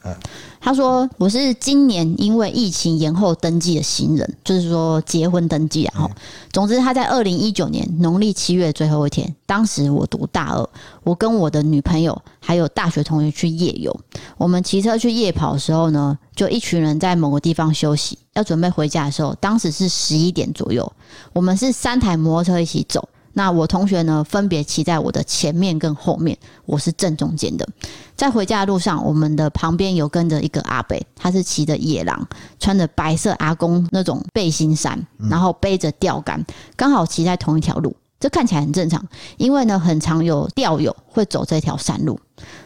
[0.59, 6.09] 他说：“我是今年因为疫情延后登记的新人，就是说结婚登记啊。
[6.53, 10.68] 总之，他在二零一九年农历七月最后一天，当时我读大二，
[11.03, 13.94] 我跟我的女朋友还有大学同学去夜游。
[14.38, 20.90] 我们骑车去夜跑的时候呢，就一群人在某个地方休息，要准备回家的时候，当时是十一点左右。
[21.35, 23.07] 我们是三台摩托车一起走。”
[23.40, 27.66] 那我同学呢，分别骑在我的前面跟后面，我是正中间的。
[28.14, 36.44] 在回家的路上，我们的旁边有跟着一个阿伯，他是骑着野狼，穿着白色阿公那种背心衫，然后背着钓竿，
[36.76, 37.96] 刚好骑在同一条路。
[38.18, 39.03] 这看起来很正常，
[39.38, 42.20] 因为呢，很常有钓友会走这条山路。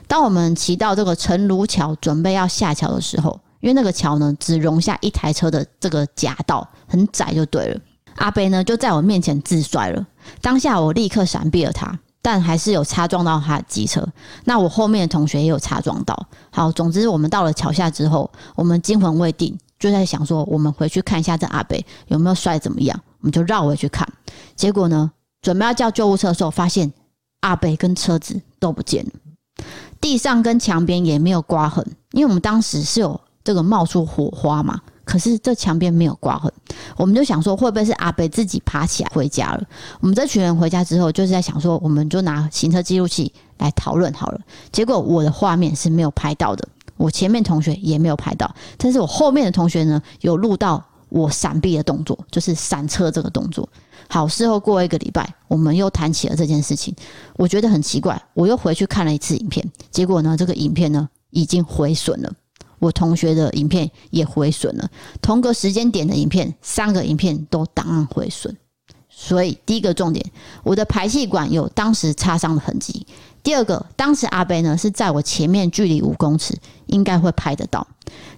[0.08, 7.80] 当我们骑到这个陈炉桥，准备要下桥的时候，因为那个桥呢，只容下一台车的这个夹道，很窄，就对了。
[8.16, 10.06] 阿伯呢，就在我面前自摔了。
[10.40, 14.06] 当下我立刻闪避了他，但还是有擦撞到他的机车。
[14.44, 16.26] 那我后面的同学也有擦撞到。
[16.50, 22.98] 好，总之我们到了桥下之后，我们惊魂未定，就在想说，我们回去看一下这阿伯有没有摔怎么样。
[23.20, 24.06] 我们就绕回去看，
[24.54, 26.92] 结果呢，准备要叫救护车的时候，发现
[27.40, 29.12] 阿伯跟车子都不见了，
[29.98, 34.80] 地上跟墙边也没有刮痕，因为我们当时是有这个冒出火花嘛。
[35.04, 36.52] 可是这墙边没有刮痕，
[36.96, 39.62] 我们就想说会不会是阿北自己爬起来回家了？
[40.00, 44.40] 我们这群人回家之后，就是在想说，我们就拿行车记录器来讨论好了。
[44.72, 53.68] 结果我的画面是没有拍到的，我前面同学也没有拍到，但是我后面的同学呢，有录到我闪避的动作，就是闪车这个动作。
[54.08, 56.94] 好，事后过一个礼拜，我们又谈起了这件事情，
[57.36, 62.32] 我觉得很奇怪，我又回去看了一次影片，结果呢，这个影片呢已经毁损了。
[62.84, 64.90] 我同学的影片也毁损了，
[65.22, 68.54] 同个时间点的影片，三个影片都档案毁损。
[69.08, 70.24] 所以第一个重点，
[70.62, 73.06] 我的排气管有当时擦伤的痕迹。
[73.42, 76.54] 第二个，当时阿北呢是在我前面，距离五公尺，
[76.86, 77.86] 应该会拍得到。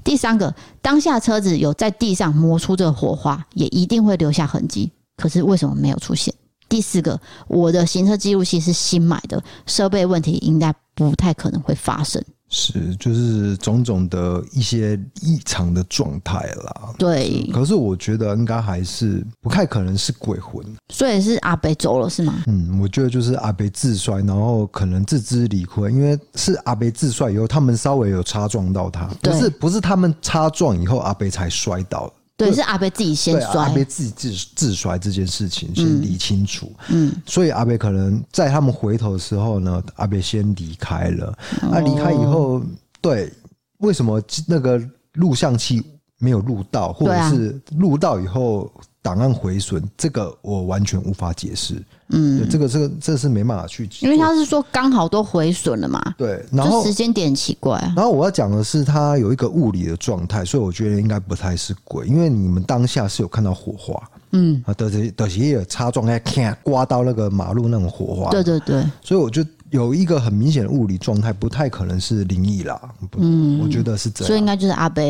[0.04, 4.92] 第三个，当下车子有在地上磨出这个火花，也一定会留下痕迹。
[5.16, 6.32] 可是为什么没有出现？
[6.68, 12.22] 第四个，我的行车记录器是新买的，设备问题应该不太可能会发生。
[12.48, 16.94] 是，就是种种的一些异常的状态啦。
[16.96, 22.44] 对，可是我觉得应该还是不太可能是鬼魂，所以是阿北走了是吗？
[22.46, 32.12] 嗯，我觉得就是阿北自摔，然后可能自知理亏，因为是阿北自摔以后，他们稍微有擦撞到他，不是不是他们擦撞以后阿北才摔倒。
[32.36, 36.70] 对，是阿贝自己先摔，阿贝自己自自摔这件事情先理清楚。
[36.88, 41.36] 嗯，所以阿贝可能在他们回头的时候呢，阿贝先离开了。
[41.62, 42.62] 那离开以后，
[43.00, 43.32] 对，
[43.78, 44.78] 为什么那个
[45.14, 45.82] 录像器
[46.18, 48.70] 没有录到，或者是录到以后
[49.06, 49.80] 档案毁损？
[49.96, 51.80] 这个我完全无法解释。
[52.08, 56.02] 嗯，这个这个这是没办法去，因为他是说刚好都毁损了嘛。
[56.18, 57.78] 对，然后时间点奇怪。
[57.94, 68.30] 然后我要讲的是，它有一个物理的状态，所以我觉得应该不太是鬼，因为你们当下是有看到火花，嗯啊，的的的也有擦撞，哎，看刮到那个马路那种火花。
[68.30, 69.44] 对对对，所以我就。
[69.70, 72.80] 有一个很明显的物理状态，不太可能是灵异啦。
[73.16, 75.02] 嗯，我觉得是这样，所以应该就是阿伯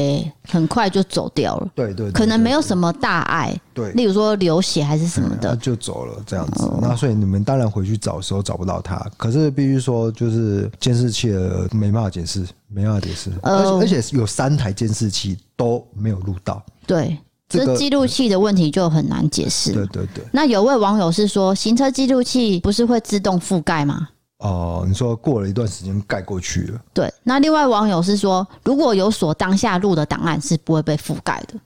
[0.48, 1.68] 很快就走掉了。
[1.74, 3.54] 对对，可能没有什么大碍。
[3.74, 6.70] 对，例如说流血还是什么的，就走了这样子。
[6.80, 13.30] 那所以你们当然回去找的时候找不到他，可是必须说就是监视器的没办法解释，没办法解释。
[13.42, 16.64] 而且而且有三台监视器都没有录到。
[16.86, 17.16] 对，
[17.48, 19.72] 这记录器的问题就很难解释。
[19.72, 20.24] 对对对。
[20.32, 24.08] 那有位网友是说，行车记录器不是会自动覆盖吗？
[24.38, 26.80] 哦，你说过了一段时间盖过去了。
[26.92, 31.58] 对，那另外网友是说，如果有锁当下录的档案，是不会被覆盖的。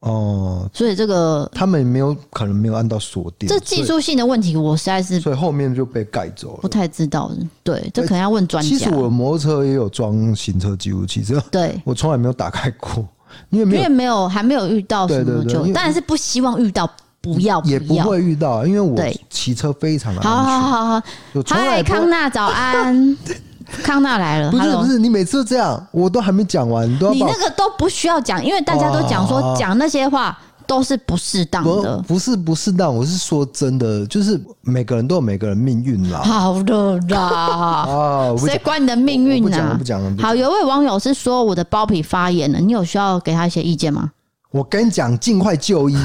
[0.00, 7.30] 哦，所以这个他们没有可能没有按到锁定，这技术性的问题，我实在是所以后面就被盖走了，不太知道。
[7.62, 8.68] 对，这可能要问专家。
[8.68, 13.06] 其实我的摩托车也有装行车记录器，这对我从来没有打开过，
[13.50, 16.90] 因为没有因为没有还没有遇到什么就，当然是不希望遇到。
[17.34, 18.96] 不要，也不会遇到，因为我
[19.28, 20.30] 骑车非常的安全。
[20.30, 21.02] 好好好好，
[21.48, 23.16] 嗨，康纳早安，
[23.82, 24.50] 康纳来了。
[24.50, 30.36] 不是不是，你每次都这样，我都还没讲完，你都要你那个都不需要讲，因为大家都讲说讲那些话
[30.66, 31.98] 都是不适当的。
[32.06, 36.20] 不是不适当，我是说真的，就是每个人都有每个人命运啦。
[36.20, 37.20] 好的啦，
[37.86, 39.48] 啊，谁管你的命运呢？
[39.48, 40.12] 不讲了，不讲了。
[40.22, 44.12] 好，有位网友是说我的包皮发炎了，你有需要给他一些意见吗？
[44.52, 45.96] 我跟你讲，尽快就医。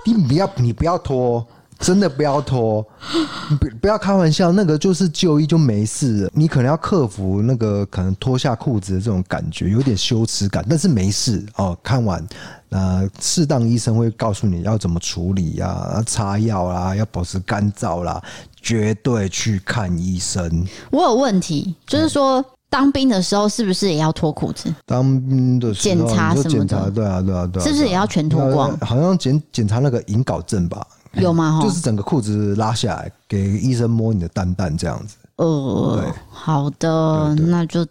[0.06, 1.46] 你不要，你不要拖，
[1.78, 2.82] 真的不要拖，
[3.60, 6.30] 不不要开玩笑，那个就是就医就没事了。
[6.34, 11.76] 你可能要克服那个可能脱下裤子的这种感觉，有点羞耻感，但是没事哦。
[11.82, 12.26] 看完，
[12.70, 18.22] 呃，适当医生会告诉你要怎么处理呀、啊，擦药啦，要保持干燥啦，
[18.60, 20.66] 绝对去看医生。
[20.90, 22.44] 我有问题，就是说。
[22.70, 24.72] 当兵的时候是不是也要脱裤子？
[24.86, 26.90] 当兵的时候检查什么的？
[26.90, 28.74] 对啊，对啊，对啊，是不是也要全脱光？
[28.78, 30.86] 好像检检查那个引睾症吧？
[31.14, 31.58] 有吗？
[31.60, 35.16] 就是整个裤子拉下来，给医生摸你的蛋蛋这样子。
[35.36, 37.84] 呃，好的，那就。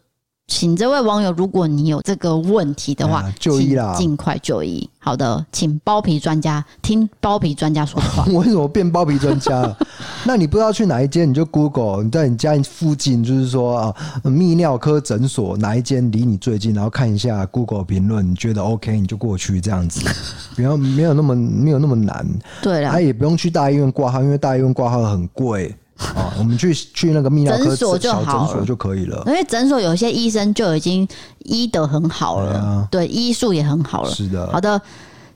[0.50, 4.90] 请这位网友，如果你有这个问题的话，就医啦，尽快就医。
[4.98, 8.26] 好的，请包皮专家听包皮专家说话。
[8.34, 9.78] 我为什么变包皮专家了？
[10.26, 20.02] 那你不知道去哪一间，你就 Google，你在你家附近，就是说啊，泌尿科诊所哪一间离你最近，然后看一下 Google 评论，你觉得 OK，你就过去这样子。
[20.56, 22.28] 不要没有那么没有那么难。
[22.62, 25.74] 对了，他也不用去大医院挂号，因为大医院挂号很贵。
[26.00, 29.22] 啊，我们去去那个泌尿科诊所就好，诊所就可以了。
[29.28, 31.08] 因为诊所有些医生就已经
[31.40, 34.10] 医得很好了，对，医术也很好了。
[34.10, 34.50] 是的。
[34.52, 34.82] 好的，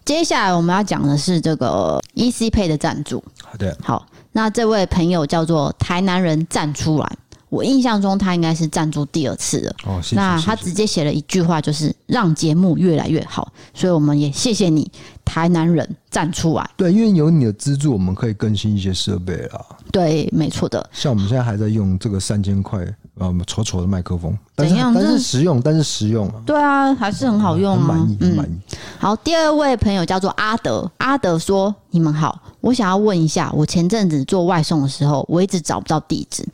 [0.05, 3.23] 接下来我们要讲的是这个 EC Pay 的赞助。
[3.43, 3.77] 好的。
[3.83, 7.17] 好，那这位朋友叫做台南人站出来，
[7.53, 9.75] 我印象中他应该是赞助第二次了。
[9.85, 10.15] 哦，谢谢。
[10.15, 14.91] 那他直接写了一句话，就是让节目越来越好，所以我们也谢谢你。
[15.25, 19.65] 台南人站出来，对，因为有你的资助，我们可以更新一些设备啦。
[19.89, 20.85] 对，没错的。
[20.91, 22.83] 像我们现在还在用这个三千块
[23.17, 24.93] 啊，丑丑的麦克风，但是怎样？
[24.93, 26.35] 但是实用，但是实用啊。
[26.45, 28.49] 对啊，还是很好用满意，很满意。
[28.49, 28.77] 嗯。
[28.99, 36.45] 好，第二位朋友叫做阿德，阿德说：“你们好，我想要问一下，我前阵子做外送的时候，我一直找不到地址。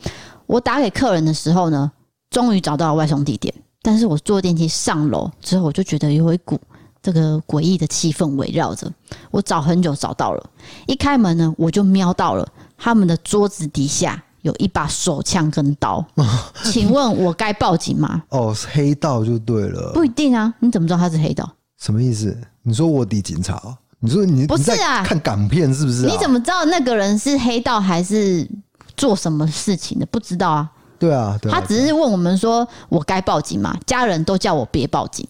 [0.49, 1.91] 我打给客人的时候呢，
[2.31, 6.59] 终于找到了外送地点，但是我坐电梯上楼之后，我就觉得有一股。”
[7.01, 8.91] 这个诡异的气氛围绕着
[9.31, 10.49] 我，找很久找到了，
[10.85, 12.45] 一开门呢，我就瞄到了
[12.77, 16.05] 他们的桌子底下有一把手枪跟刀。
[16.65, 18.21] 请问我该报警吗？
[18.27, 19.93] 哦，黑道就对了。
[19.93, 21.49] 不一定啊，你怎么知道他是黑道？
[21.79, 22.37] 什么意思？
[22.63, 23.77] 你说卧底警察？
[24.01, 25.01] 你说你不是啊？
[25.01, 26.11] 看港片是不是啊？
[26.11, 28.45] 你怎么知道那个人是黑道还是
[28.99, 30.05] 做什么事情的？
[30.05, 30.69] 不知道啊。
[30.99, 33.75] 对啊，对啊，他只是问我们说我该报警吗？
[33.87, 35.25] 家人都叫我别报警。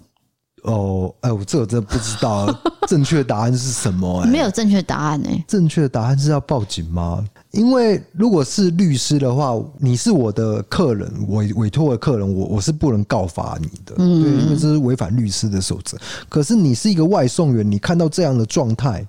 [0.64, 2.54] 哦，哎，我这我真的不知道
[2.86, 4.22] 正确答案是什么？
[4.24, 5.42] 哎，没有正确答案哎。
[5.48, 7.24] 正确答案是要报警吗？
[7.52, 15.98] 因为如果是律师的话，你是我的客人，委委托的客人，我我是不能告发你的，嗯，对，因为这是违反律师的守则。
[16.28, 19.08] 可是你是一个外送员，你看到这样的状态，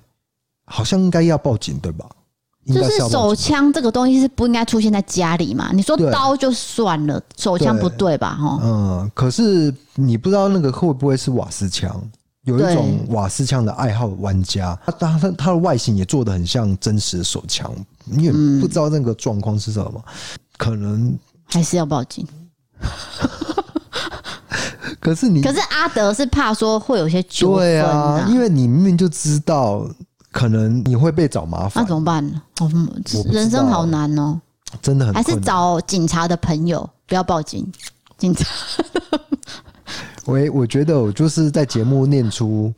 [0.65, 2.07] 好像应该要报警，对吧？
[2.67, 5.71] 就是手枪这个东西是不应该出现在家里嘛？
[5.73, 8.35] 你说刀就算了，手枪不对吧？
[8.35, 11.89] 哈，嗯，可是你不知道那个会不会是瓦斯枪？
[12.43, 17.73] 有一种瓦斯枪的爱好玩家，他他他的外形也做得很像真实的手枪，
[18.05, 20.03] 你也不知道那个状况是什么，
[20.57, 22.27] 可能还是要报警。
[24.99, 29.87] 可是你，可是阿德是怕说会有些纠纷啊，因为你明明就知道。
[30.31, 32.41] 可能你会被找麻烦，那怎么办呢？
[33.31, 34.39] 人生好难哦，
[34.81, 35.23] 真的很难。
[35.23, 37.69] 还是找警察的朋友，不要报警。
[38.17, 38.45] 警察，
[40.25, 42.73] 喂，我觉得我就是在节目念出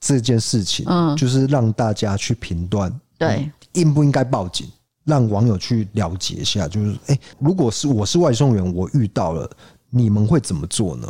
[0.00, 4.68] 这件事情，嗯，就是让大家去评断，对，应不应该报警，
[5.04, 9.48] 让网友去了解一下，就是，哎、欸，如果是我是外送员，我遇到了，
[9.88, 11.06] 你们会怎么做呢？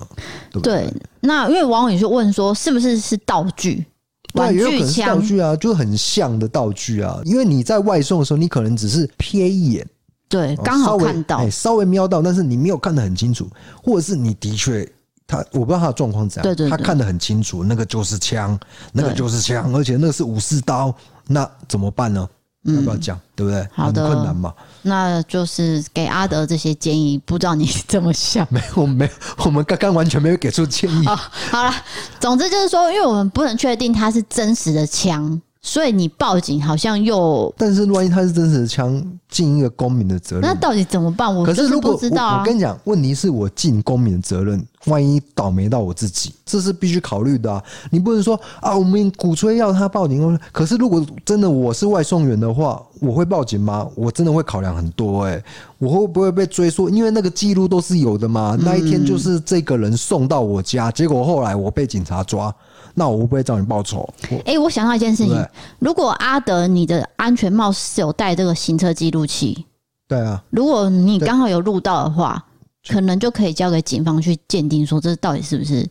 [0.50, 0.86] 对不对？
[0.86, 3.86] 对，那因为网友就问说，是不是是道具？
[4.32, 7.20] 对，也有可能是道具啊，就很像的道具啊。
[7.24, 9.86] 因为你在外送的时候，你可能只是瞥一眼，
[10.28, 13.48] 对，刚好看到，欸，稍微瞄到，但是你没有看得很清楚，
[13.82, 14.86] 或者是你的确
[15.26, 18.58] 他，我不知道他的状况怎样，对对对，他看得很清楚，那个就是枪，
[18.92, 20.94] 那个就是枪，而且那个是武士刀，
[21.26, 22.28] 那怎么办呢？
[22.64, 23.18] 要不要讲？
[23.34, 23.66] 对不对？
[23.72, 24.52] 好的，很困难嘛。
[24.82, 28.46] 那就是给阿德这些建议，不知道你怎么想？
[28.50, 29.10] 没有，没有，
[29.44, 31.06] 我们刚刚完全没有给出建议。
[31.06, 31.16] 哦，
[31.50, 31.72] 好了，
[32.20, 35.40] 总之就是说，因为我们不能确定它是真实的枪。
[35.60, 41.34] 所以你报警好像又，但是万一他是真实的枪，尽一个公民的责任，那到底怎么办？
[41.34, 47.62] 我可是如果不知道、啊我，我跟你讲，问题是我尽公民的责任，万一倒霉到我自己，这是必须考虑的啊！
[47.90, 53.86] 你不能说啊，我们鼓吹要他报警，可是如果真的我是外送员的话，我会报警吗？
[53.94, 55.44] 我真的会考量很多哎、欸，
[55.78, 56.88] 我会不会被追溯？
[56.88, 58.56] 因为那个记录都是有的嘛。
[58.60, 62.54] 那一天就是这个人送到我家，结果后来我被警察抓。
[62.94, 64.08] 那我会不会找你报仇？
[64.30, 65.46] 哎、欸，我想到一件事情，
[65.78, 69.66] 如果阿德你的安全帽是有带这个行车记录器，
[70.08, 72.44] 对啊，如果你刚好有录到的话，
[72.88, 75.88] 可能就可以交给警方去鉴定，说这到底是不是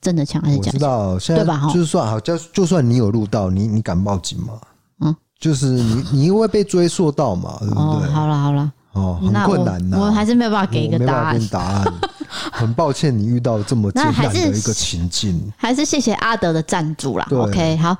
[0.00, 0.72] 真的枪还是假枪？
[0.72, 1.70] 我知道，现在对吧？
[1.72, 4.54] 就是算好，就就算你有录到，你你敢报警吗？
[5.00, 7.56] 嗯，就是你你因为被追溯到嘛？
[7.60, 7.82] 对不对？
[7.82, 8.72] 哦，好了好了。
[8.92, 11.48] 哦，很困难呐、啊，我还是没有办法给一个答案。
[11.48, 11.94] 答案，
[12.50, 15.52] 很抱歉你遇到这么艰难的一个情境。
[15.54, 17.28] 还是谢谢阿德的赞助啦。
[17.30, 17.94] OK，好，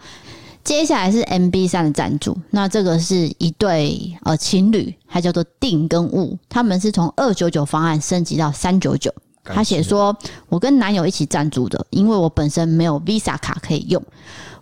[0.67, 2.37] 接下来是 MB 三的赞助。
[2.51, 9.15] 那这个是一对呃情侣，还叫做定跟物，他们是从二九九方案升级到三九九。
[9.45, 10.15] 他写说
[10.51, 14.03] ：“我跟男友一起赞助的，因为我本身没有 Visa 卡可以用，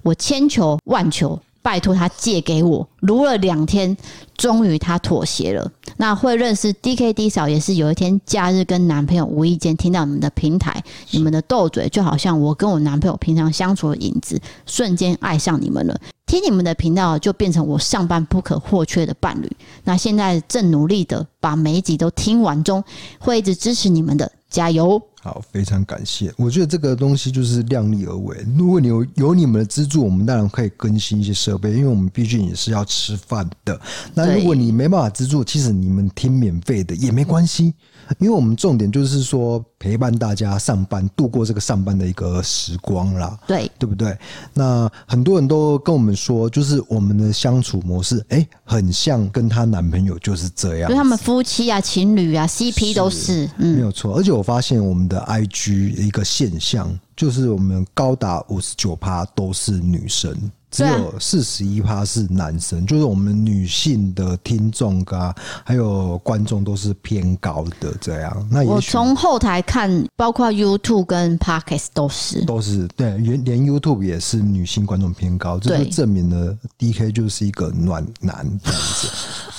[0.02, 3.96] 我千求万求。”拜托他借给我，撸了两天，
[4.36, 5.72] 终于他妥协了。
[5.96, 15.98] 那会认识 DKD 嫂也是有一天假日跟男朋友无意间听到你们的平台，你们的斗嘴就好像我跟我男朋友平常相处的影子，瞬间爱上你们了。
[16.26, 19.50] 听你们的频道就变成我上班不可或缺的伴侣。
[19.84, 22.84] 那现在正努力的把每一集都听完中，
[23.18, 25.00] 会一直支持你们的，加油！
[25.24, 26.30] 好，非常感谢。
[26.36, 28.36] 我觉得这个东西就是量力而为。
[28.58, 33.80] 如果你有有你们的资助，我们当然可以更新一些设备，因为我们毕竟也是要吃饭的。
[34.12, 37.72] 那如果你没办法资助，其实你们听免费的也没关系。
[38.18, 44.16] 因为我们重点就是说陪伴大家上班，度过这个上班的一个时光啦，对对不对？
[44.52, 54.16] 那很多人都跟我们说，就是我们的相处模式，哎、欸，很像跟她男朋友就是这样，就他们夫妻啊、情侣啊、CP 都是，没有错。
[54.16, 60.34] 而且我发现我们的 IG 一个现象，就是我们高达五十九趴都是女生。
[60.74, 68.48] 只有四十一趴是男生，啊、就是我们女性的听众啊，还有观众都是偏高的这样。
[68.50, 79.08] 那我从后台看，包括 YouTube 跟 Podcast 都是都是对，连连 YouTube 也是女性观众偏高，这就证明了 DK 就是一个暖男这样子。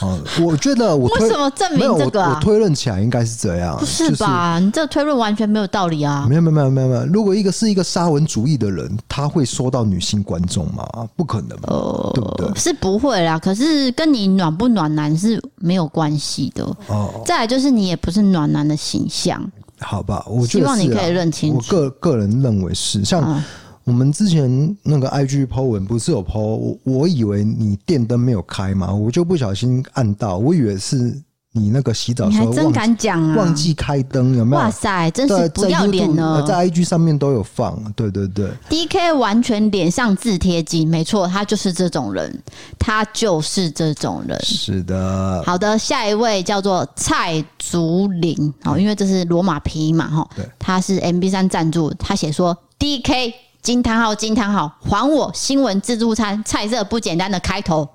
[0.01, 2.31] 哦，我觉得我为什么证明这个、啊？
[2.31, 4.55] 我，我推论起来应该是这样，不是吧？
[4.55, 6.25] 就是、你这个推论完全没有道理啊！
[6.27, 7.05] 没有没有没有没有没有。
[7.05, 11.04] 如果一个是一个沙文主义的人，他会说到女性观众吗？
[11.15, 12.55] 不可能嘛，呃、对不对？
[12.55, 13.37] 是不会啦。
[13.39, 16.63] 可是跟你暖不暖男是没有关系的。
[16.87, 17.21] 哦。
[17.25, 19.43] 再来就是你也不是暖男的形象，
[19.79, 20.25] 好吧？
[20.29, 21.57] 我希望你可以认清楚。
[21.57, 23.21] 我个个人认为是像。
[23.23, 23.43] 嗯
[23.85, 31.15] 我们之前那个 IG po 文不是有 po，我我以为你电灯没有开嘛，我就不小心按到，我以为是
[31.55, 34.61] 你那个洗澡时候忘记，你还真敢讲啊，忘记开灯有没有？
[34.61, 36.43] 哇塞，真是不要脸呢！
[36.45, 38.51] 在 IG 上面都有放，对对对。
[38.69, 42.43] DK 完全脸上字贴金，没错，他就是这种人，
[42.77, 44.37] 他就是这种人。
[44.43, 45.41] 是的。
[45.45, 53.33] 好的，下一位叫做蔡竹林，哦，因为这是罗马皮嘛，哈，对，他是 MB 三赞助，他写说 DK。
[53.65, 54.13] 金叹号！
[54.13, 54.71] 金叹号！
[54.79, 57.89] 还我新闻自助餐菜色不简单的开头。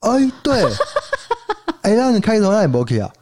[0.00, 0.64] 哎，对，
[1.82, 3.10] 哎，那你开头那也不 OK 啊？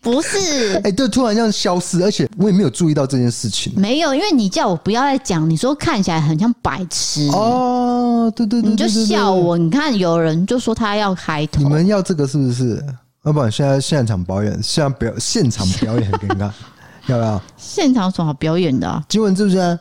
[0.00, 3.72] 不是，哎，对，突然这样消失，而且我也没有注意到这件事情。
[3.76, 8.32] 没有，因为你叫我不要再讲，你说看起来很像白痴哦。
[8.34, 9.58] 对对对，你就笑我。
[9.58, 12.82] 你看，有人就说他要开头，你们要这个是不是？
[13.24, 16.50] 要不然现在现场表演，现在表现场表演很尴尬，
[17.08, 17.42] 要不要？
[17.56, 19.04] 现场有什么好表演的？
[19.08, 19.78] 今晚是不是？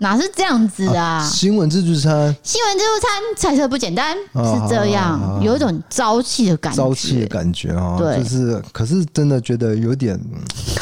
[0.00, 1.18] 哪是这样子啊？
[1.18, 10.16] 啊新闻自助餐，新闻自助餐菜色不简单，是这样，有一种朝气的感觉，朝气的感觉啊，对，就是，可是真的觉得有点，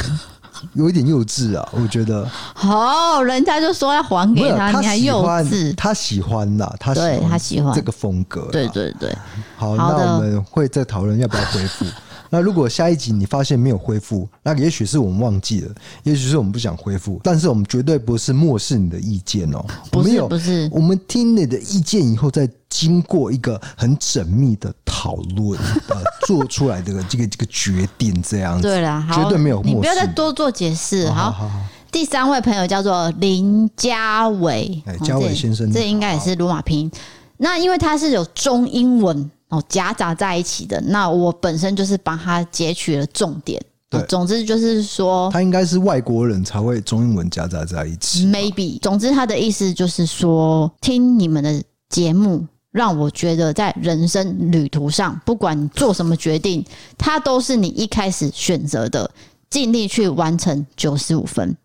[0.75, 2.29] 有一点幼稚啊，我觉得。
[2.53, 9.17] 好，人家就说要还给他，他你还幼稚，他喜欢的，他喜欢他喜欢这个风格，对对对。
[9.57, 11.87] 好，那我们会再讨论要不要恢复。
[12.31, 19.65] 那如果下一集你发现没有恢复，那也许是我们忘记了，也许是我们不想恢复，但是我们绝对不是漠视你的意见哦。
[19.91, 25.59] 不是，不是，我们听你的意见以后，再经过一个很缜密的讨论，
[25.89, 25.97] 呃，
[26.27, 28.63] 做出来的这个这个决定，这样子。
[28.63, 29.75] 对啦，绝对没有漠视。
[29.75, 31.09] 你不要再多做解释。
[31.09, 31.61] 好，好，好，好，
[31.93, 36.91] 第三位朋友叫做林家伟，哎，家伟先生，这应该也是罗马拼音。
[37.39, 39.31] 那因为他是有中英文。
[39.49, 40.81] 哦，夹杂在一起的。
[40.81, 43.63] 那我本身就是帮他截取了重点。
[43.89, 48.27] 对，总之就是说，他应该是外国人才会中英文夹杂在一起。
[48.27, 56.65] Maybe，总之他的意思就是说，听你们的节目，让我觉得在人生旅途上，不管你做什么决定，
[56.99, 59.09] 它都是你一开始选择的，
[59.49, 61.57] 尽力去完成九十五分。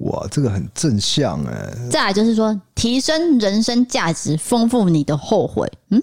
[0.00, 1.88] 哇，这个很正向哎。
[1.90, 5.66] 再来就是说，提升人生价值，丰富你的后悔。
[5.88, 6.02] 嗯。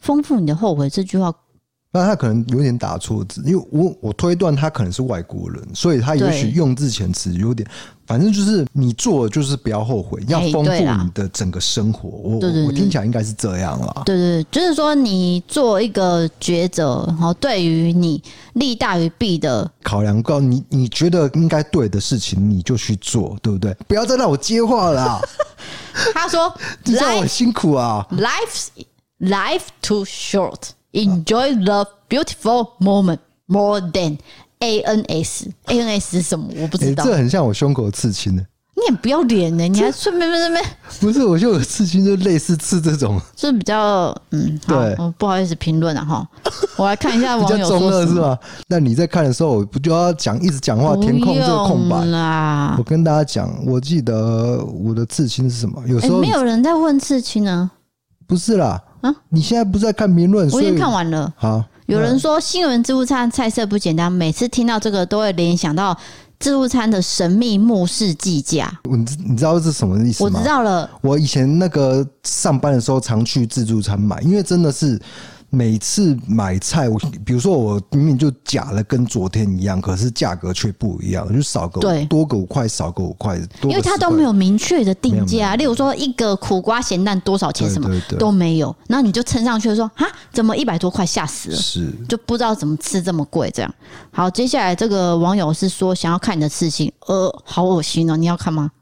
[0.00, 1.32] 丰富你的后悔这句话，
[1.92, 7.66] 那他可能有点打错字，因为我我推断他可能是外国人，所以他也许用字遣词有点，
[8.06, 12.08] 反正就是你做就是不要后悔，要丰富你的整个生活。
[12.10, 12.34] 我
[12.66, 14.02] 我听起来应该是这样啦。
[14.04, 18.22] 对对对，就是说你做一个抉择，然后对于你
[18.54, 23.74] 利大于弊的考量，告你你觉得应该对的事情，你就去做，对不对？
[23.88, 25.18] 不要再让我接话了。
[26.12, 26.52] 他说
[26.84, 28.68] ：“你知道我很辛苦啊，Life。”
[29.20, 30.70] Life too short.
[30.92, 34.18] Enjoy the beautiful moment more than
[34.60, 35.48] ANS.
[35.66, 36.48] ANS 是什么？
[36.60, 37.04] 我不知道。
[37.04, 38.42] 欸、这很像我胸口的刺青呢。
[38.78, 40.62] 你也不要脸呢，你还顺便顺便
[41.00, 41.24] 不是？
[41.24, 46.28] 我就有刺青，就类似刺这种，就是比较嗯，对，不好意思评论了哈。
[46.76, 48.38] 我来看一下 网友说是吧？
[48.68, 52.74] 那你在看的时候，我不就要讲一直讲话，填空这个空白啦？
[52.76, 55.82] 我跟大家讲，我记得我的刺青是什么？
[55.86, 57.70] 有时候、欸、没有人在问刺青呢，
[58.26, 60.48] 不是啦，啊，你现在不是在看评论？
[60.50, 61.32] 我已经看完了。
[61.36, 65.96] 好，有人说新闻自助餐菜色不简单，每次听到这个都会联想到。
[66.38, 70.30] 自助餐的神秘末世计价，你你知道是什么意思吗？
[70.30, 70.90] 我知道了。
[71.00, 75.00] 我以前那个上班的时候常去自助餐买，因为真的是。
[75.50, 85.56] 每次买菜，我比如说我明明就假的跟昨天一样，可是价格却不一样，就少个对多个五块，少个五块，因为它都没有明确的定价。
[85.56, 87.88] 例如说一个苦瓜咸蛋多少钱，什么
[88.18, 93.74] 都没有，然后你就称上去说啊，怎么一百多块，吓死了，是就不知道怎么吃这么贵这样。
[94.10, 98.72] 好，接下来这个网友是说想要看你的刺青，呃，好恶心哦，你要看吗？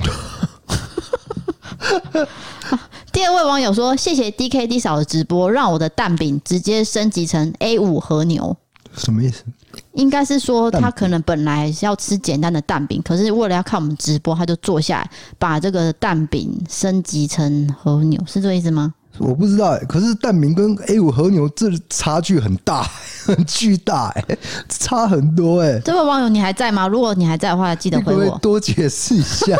[3.12, 8.56] 第二位网友说：“谢谢 DKD 嫂的直播，让我的蛋饼直接升级成 A 五和牛。”
[8.96, 9.44] 什么意思？
[9.92, 18.94] 应该是说他可能本来是要吃简单的蛋饼，可是为了要看我们直播，他就坐下来把这个蛋饼升级成和牛，是这个意思吗？
[19.18, 22.82] 我不知道，可是蛋饼跟 A 五和牛这差距很大，
[23.24, 24.24] 很 巨大，哎，
[24.68, 25.80] 差很多，哎。
[25.84, 26.86] 这位网友你还在吗？
[26.86, 29.56] 如果你还在的话，记得回我，多解释一下。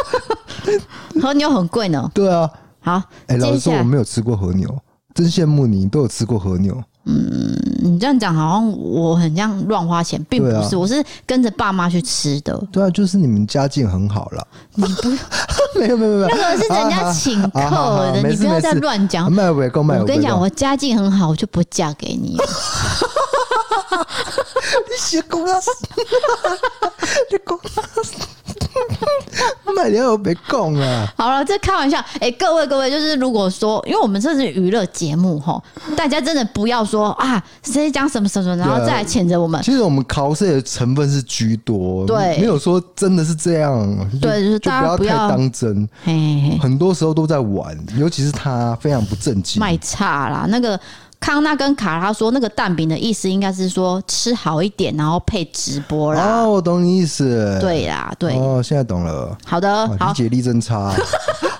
[1.21, 2.11] 和牛很贵呢。
[2.15, 2.49] 对啊。
[2.81, 4.75] 好，哎、欸，老实说我没有吃过和牛，
[5.15, 6.83] 真羡慕你，都有吃过和牛。
[7.07, 12.55] 嗯，你这样讲好像我很像乱花钱，并不是，啊、我是跟着爸妈去吃的。
[12.71, 14.47] 对啊，就是你们家境很好了。
[14.75, 15.09] 你不
[15.81, 19.27] 没有没有没有，那个是人家请客的，啊啊啊、你不要再乱讲。
[19.35, 22.37] 我跟你讲，我家境很好，我就不嫁给你。
[24.71, 25.59] 你写公啊？
[27.33, 27.59] 你公
[29.77, 31.13] 买了又别讲啊！
[31.17, 31.99] 好了，这开玩笑。
[32.15, 35.63] 哎、欸，各位各位，就是如果说，因为我们这是娱乐节目哈，
[35.97, 39.63] 大家真的不要说啊，谁讲什么什么，然后再来谴责我们。
[39.63, 44.09] 其实我们考试的成分是居多，对，没有说真的是这样。
[44.21, 45.89] 对，就是大家不要太当真。
[46.05, 50.79] 嘿，很多时候都在玩，尤其是他非常不正经，卖差啦那个。
[51.21, 56.41] 康纳跟卡拉说，那个蛋饼的意思应该是说吃好一点，然后配直播啦。
[56.41, 57.59] 哦，我懂你意思。
[57.61, 58.35] 对啦，对。
[58.37, 59.37] 哦，现在懂了。
[59.45, 60.93] 好的，好，理解力真差，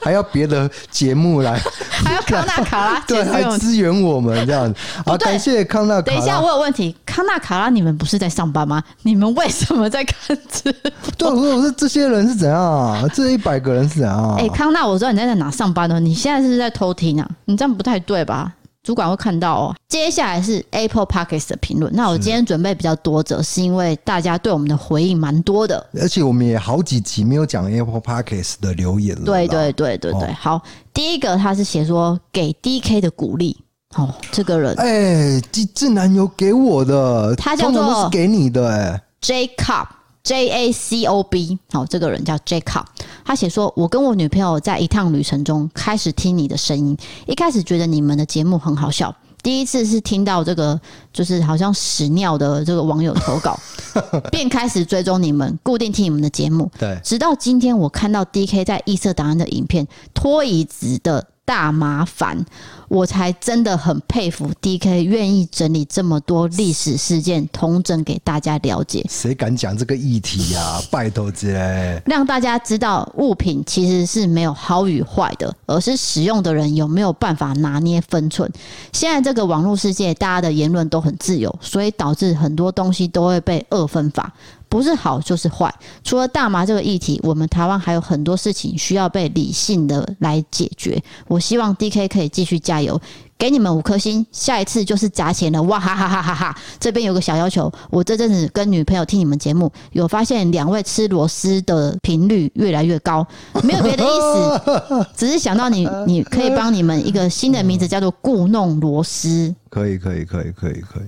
[0.01, 4.81] 还要别的节目来， 还要康纳卡拉， 对，还支援我们这样子。
[5.05, 6.01] 好，感谢康纳。
[6.01, 6.97] 等一下，我有问题。
[7.05, 8.83] 康纳卡拉，你们不是在上班吗？
[9.03, 10.91] 你们为什么在看直播？
[11.19, 12.59] 对，我说这些人是怎样？
[12.59, 14.17] 啊这一百个人是怎样？
[14.17, 16.01] 啊哎，康纳，我知道你在哪上班呢？
[16.01, 17.29] 你现在是在偷听啊？
[17.45, 18.55] 你这样不太对吧？
[18.83, 19.77] 主管会看到哦。
[19.89, 21.93] 接下来是 Apple Podcast 的评论。
[21.95, 29.25] 那我今天准备比较多则，是因为大家对我们的回应蛮多的，而且我们也好几集没有讲 Apple Podcast 的留言了。
[29.25, 30.63] 对对对对对，好，
[30.95, 33.57] 第一个他是写说给 DK 的鼓励。
[33.97, 39.87] 哦，这个人，哎，这这男友给我的，他叫做是给你的，哎，Jacob。
[40.23, 42.85] J A C O B，好，这个人叫 Jacob。
[43.25, 46.97] 他写说：“我跟我女朋友在一趟旅程中开始听你的声音，
[47.27, 49.15] 一开始觉得你们的节目很好笑。
[49.43, 50.79] 第一次是听到这个，
[51.15, 53.59] 就是好像屎尿的这个网友投稿，
[54.31, 56.71] 便开始追踪你们，固定听你们的节目。
[56.79, 62.45] 对，直到今天我看到 D K 在异色档案的影片拖椅子的大麻烦。”
[62.91, 69.07] 我才真的很佩服 DK 愿意整理这么多历史事件，统整给大家了解。
[69.09, 70.83] 谁敢讲这个议题呀、啊？
[70.91, 78.51] 拜托姐，让大家知道物品其实是没有好与坏的，而是使用的人有没有办法拿捏分寸。
[78.93, 84.35] 现在这个网络世界，大家的言论都很自由，所以导致很多东西都会被二分法。
[84.71, 85.73] 不是好就是坏。
[86.03, 91.03] 除了大麻这个议题，我们台湾还有很多事情需要被理性的来解决。
[91.27, 92.99] 我希望 DK 可以继续加油，
[93.37, 94.25] 给你们五颗星。
[94.31, 96.59] 下一次就是砸钱了，哇哈哈哈哈哈！
[96.79, 103.27] 这边有个小要求，我这阵子跟女朋友听你们节目，有发现两位吃螺丝的频率越来越高，
[103.65, 109.53] 没有别的意思， 只是想到你，你可以帮你们一个新的名字，叫做故弄螺丝。
[109.69, 111.05] 可以，可以，可以，可以，可以。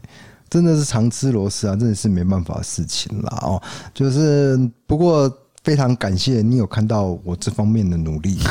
[0.53, 3.63] 真的是常吃螺丝啊，真的是没办法的事情啦哦。
[3.95, 5.33] 就是不过
[5.65, 8.39] 非常感谢你有看到我这方面的努力。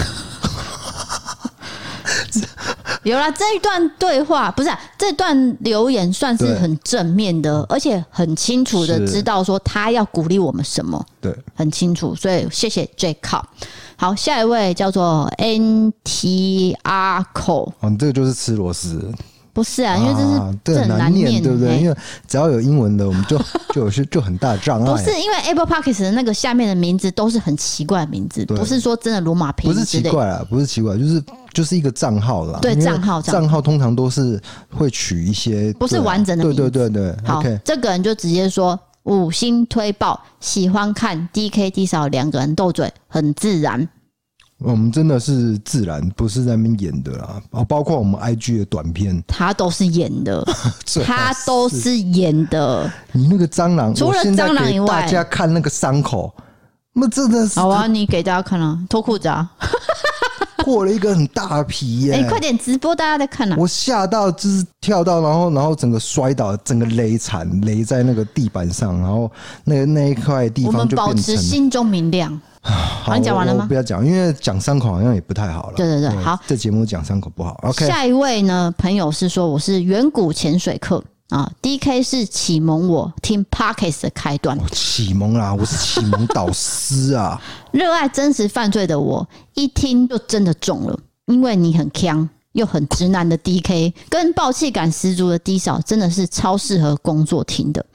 [3.03, 11.05] 有啦这一段对话，不是、啊、这段留言算是很正面的，而且很清楚的知道说他要鼓励我们什么。
[11.19, 13.43] 对，很清楚，所以谢谢 Jacob。
[13.95, 17.71] 好，下一位叫做 NTR Cole。
[17.79, 19.13] 哦，你这个就是吃螺丝。
[19.53, 21.69] 不是啊，因为这是、啊、这很难念，对不对？
[21.69, 21.95] 欸、因为
[22.27, 23.37] 只要有英文的，我们就
[23.73, 24.91] 就有些就很大障碍。
[24.91, 29.73] 不是因为 Apple Podcast 的那个下面的名字都是很奇怪的名字，不是说真的罗马拼音。
[29.73, 31.23] 不是奇怪啊，不是奇怪，就是
[31.53, 32.59] 就是一个账号啦。
[32.61, 34.39] 对，账号账号通常都是
[34.73, 36.69] 会取一些不是完整的名字。
[36.69, 43.87] 对对对对，好，okay、这个人就直接说五星推爆，喜欢看 DK D 少两个人斗嘴，很自然。
[44.63, 47.41] 我们真的是自然，不是在那边演的啦。
[47.51, 50.45] 啊，包括我们 IG 的短片，他都是演的，
[51.03, 52.91] 他都是演的。
[53.11, 56.31] 你那个蟑螂，除了蟑螂以外，大家看那个伤口，
[56.93, 57.87] 那真的是好啊！
[57.87, 59.49] 你给大家看啊，脱裤子啊，
[60.63, 62.13] 破了一个很大的皮耶！
[62.13, 63.55] 哎，快点直播，大家在看啊！
[63.57, 69.31] 我吓到，就是跳到，然后然后整个摔倒，整个勒惨，勒在那个地板上，然后
[69.63, 72.39] 那个那一块地方就，我们保持心中明亮。
[72.61, 73.65] 好，你讲完了吗？
[73.67, 75.73] 不要讲，因为讲伤口好像也不太好了。
[75.75, 77.59] 对对对，好，这节目讲伤口不好。
[77.63, 78.73] OK，下一位呢？
[78.77, 84.57] 朋友是说我是远古潜水客啊，DK 是启蒙我听 Parkes 的开端。
[84.71, 87.41] 启蒙啦，我是启蒙导师啊。
[87.71, 97.85] 热爱真实犯罪的我，一听就真的中了，因为你很锵又很直男的 DK，跟爆气感十足的 D 嫂，真的是超适合工作听的。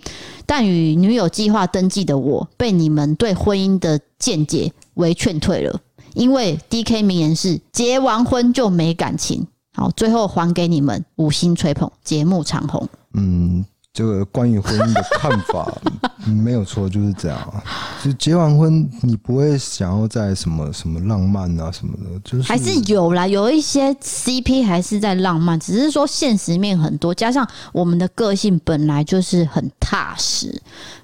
[0.45, 5.81] 但与女友计划登记的我，被你们对婚姻的见解为劝退了。
[6.15, 9.47] 因为 DK 名言是“结完婚就没感情”。
[9.75, 12.89] 好，最后还给你们五星吹捧，节目长红。
[13.15, 13.65] 嗯。
[13.97, 15.72] 这个关于婚姻的看法
[16.28, 17.64] 没有错，就是这样。
[18.05, 30.61] 就结完婚，你不会想要在什么什么浪漫啊什么的，就是还是有啦，有一些 CP 还是在浪漫，只是说现实面很多，加上我们的个性本来就是很踏实，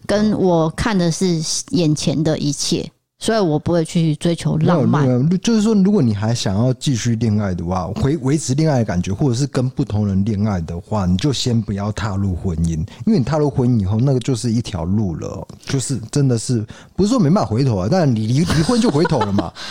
[0.07, 1.40] 跟我看的是
[1.70, 2.93] 眼前的一切。
[3.23, 5.07] 所以我不会去追求浪漫。
[5.39, 16.66] 就是说，如果你还想要继续恋爱的话，维维持恋爱的感觉，或者是跟不同人恋爱的话，你就先不要踏入婚姻，因为你踏入婚姻以后，那个就是一条路了，就是真的是
[16.97, 17.89] 不是说没办法回头啊？
[17.89, 19.53] 但你离离婚就回头了嘛。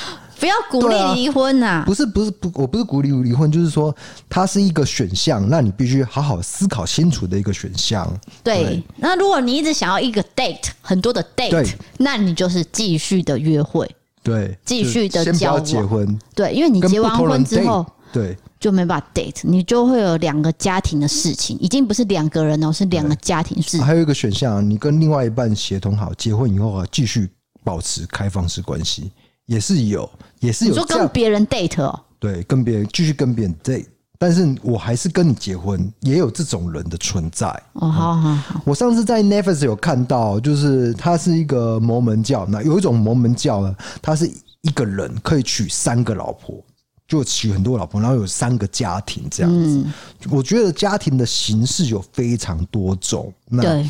[0.41, 1.83] 不要鼓励离婚呐、啊！
[1.85, 3.95] 不是不是不，我不是鼓励离婚，就是说
[4.27, 8.11] 它是一个选项，那你必须好好思考清楚的一个选项。
[8.43, 13.87] 对，对，那如果你一直想要一个 date，很多的 date，那你就是继续的约会，
[14.23, 15.63] 对，继续的交往。
[15.63, 23.81] 结婚，对，因为你结完婚之后，对，就没办法 date，你就会有两个家庭的事情，已经不是两个人哦，是两个家庭事情。
[23.83, 27.29] 还有一个选项，你跟另外一半协同好，结婚以后啊，继续
[27.63, 29.11] 保持开放式关系。
[29.47, 30.09] 也是有，
[30.41, 30.75] 也是有。
[30.83, 31.97] 跟别人 date 哦？
[32.19, 33.85] 对，跟别人继续跟别人 date，
[34.19, 37.47] 但是我还是跟你结婚，也有这种人的存在。
[37.73, 38.61] 哦，好好好。
[38.63, 44.31] 我上次在 Netflix 有看到，就是他是一个摩门教，那有一种摩门教呢，他是
[44.61, 46.63] 一个人可以娶三个老婆，
[47.07, 49.83] 就娶很多老婆，然后有三个家庭这样子。
[50.29, 53.83] 我觉得家庭的形式有非常多种，那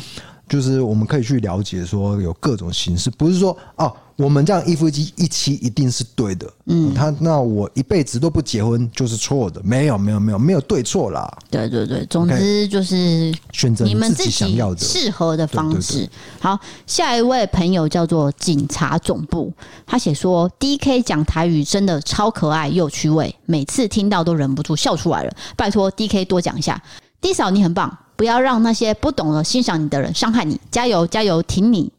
[0.48, 3.94] 就是我们可以去了解说有各种形式，不是说哦。
[4.16, 11.30] 我们这样一夫一妻一妻一定是对的，嗯，他那我一辈子都不结婚就是错的，没有没有没有没有对错啦。
[11.50, 14.80] 对对对，总之就是选择你们自己想要的。
[14.80, 16.08] 适合的方式。
[16.40, 19.52] 好，下一位朋友叫做警察总部，
[19.86, 25.32] 他写说 DK 讲台语真的超可爱又趣味，每次听到都忍不住笑出来了。
[25.56, 26.80] 拜托 DK 多讲一下
[27.20, 31.90] ，D 嫂你很棒，不要让那些不懂得欣赏你的人伤害你，加油加油，挺你。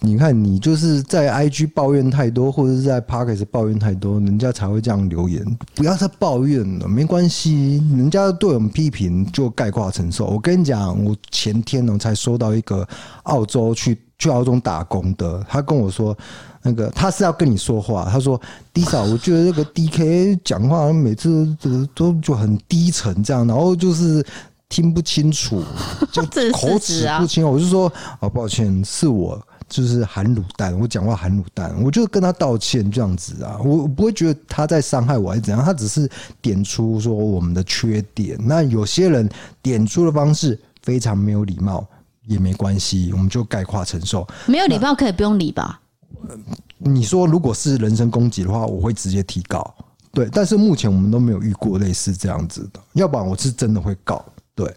[0.00, 5.44] 你看，你就是在 IG 抱怨太多，或者是在 pocket 抱怨太多，人家才会这样留言。
[5.74, 10.26] 不要再抱怨了，没关系，人家对我们批评就概括承受。
[10.26, 12.86] 我跟你讲，我前天呢才收到一个
[13.24, 16.16] 澳洲去去澳洲打工的，他跟我说，
[16.62, 18.40] 那个他是要跟你说话，他说
[18.72, 24.24] ：“D 嫂，我觉得这个 DK 讲话每次都都就很低沉，这样，然后就是
[24.68, 25.62] 听不清楚，
[26.10, 26.22] 就
[26.52, 29.40] 口齿不清。”我就说：“啊，抱歉，是我。”
[29.72, 36.06] 就是含卤蛋，我讲话含卤蛋，我就跟他道歉这样子啊，我不会觉得他在伤害我还是怎样，他只是
[36.42, 38.38] 点出说我们的缺点。
[38.38, 39.26] 那有些人
[39.62, 41.88] 点出的方式非常没有礼貌，
[42.26, 44.28] 也没关系，我们就概括承受。
[44.44, 45.80] 没有礼貌可以不用理吧？
[46.76, 49.74] 你说如果是人身攻击的话，我会直接提告。
[50.12, 54.22] 对，但是目前我们都没有遇过类似这样子的，要不然我是真的会告。
[54.54, 54.70] 对。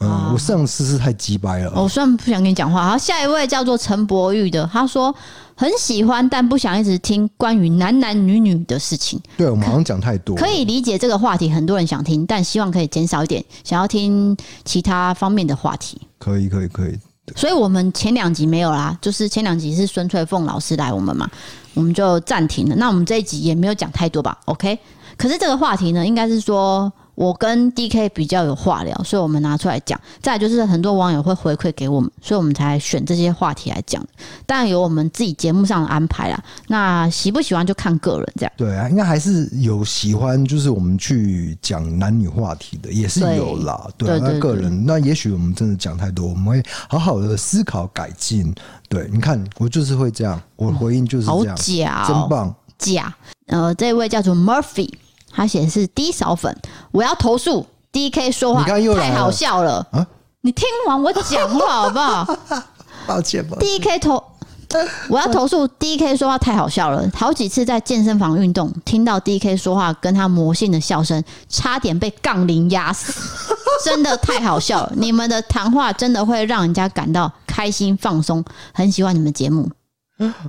[0.00, 1.72] 嗯，我上次是太鸡掰了。
[1.76, 2.90] 我虽然不想跟你讲话。
[2.90, 5.14] 好，下一位叫做陈柏玉的，他说
[5.54, 9.20] 很喜欢，但不想一直听关于男男女女的事情。
[9.36, 10.36] 对，我们好像讲太多。
[10.36, 16.00] 可以理解这个话题，很多人想听，但希望可以减少一点，想要听其他方面的话题。
[16.18, 16.98] 可以，可以，可以。
[17.36, 21.30] 所以我们前两集没有啦，就是前两集是孙翠凤老师来我们嘛，
[21.72, 22.74] 我们就暂停了。
[22.76, 24.78] 那我们这一集也没有讲太多吧？OK。
[25.16, 26.92] 可是这个话题呢，应该是说。
[27.14, 30.00] 我跟 DK 比较有话聊，所以我们拿出来讲。
[30.20, 34.04] 再来就是很多网友会回馈给我们，所以我们才选这些话题来讲。
[34.46, 36.42] 当然有我们自己节目上的安排啦。
[36.68, 38.52] 那喜不喜欢就看个人这样。
[38.56, 43.88] 对啊，应该还是有喜欢，就是我们去讲男女话题的，也是有啦。
[43.96, 48.54] 对，对，对，对，那个人，那也许我们真的讲太多，我们会好好的思考改进。
[48.88, 52.54] 对，你看我就是会这样，我回应就是这样，好假哦，真棒。
[52.76, 53.14] 假，
[53.46, 54.90] 呃，这位叫做 Murphy。
[55.34, 56.56] 他写的是 D 扫粉，
[56.92, 59.86] 我要投诉 DK 说话太好笑了。
[59.90, 60.06] 啊、
[60.42, 62.38] 你听完我讲话好不好？
[63.06, 63.68] 抱歉，抱歉。
[63.68, 64.22] DK 投，
[65.08, 67.08] 我要投诉 DK 说话太好笑了。
[67.14, 73.12] 好几次在健身房运动，听到 DK 说话跟他魔性的笑声，差点被杠铃压死，
[73.84, 74.92] 真的太好笑了。
[74.96, 79.70] 你们的谈话真的会让人家感到开心放松，很喜欢你们节目。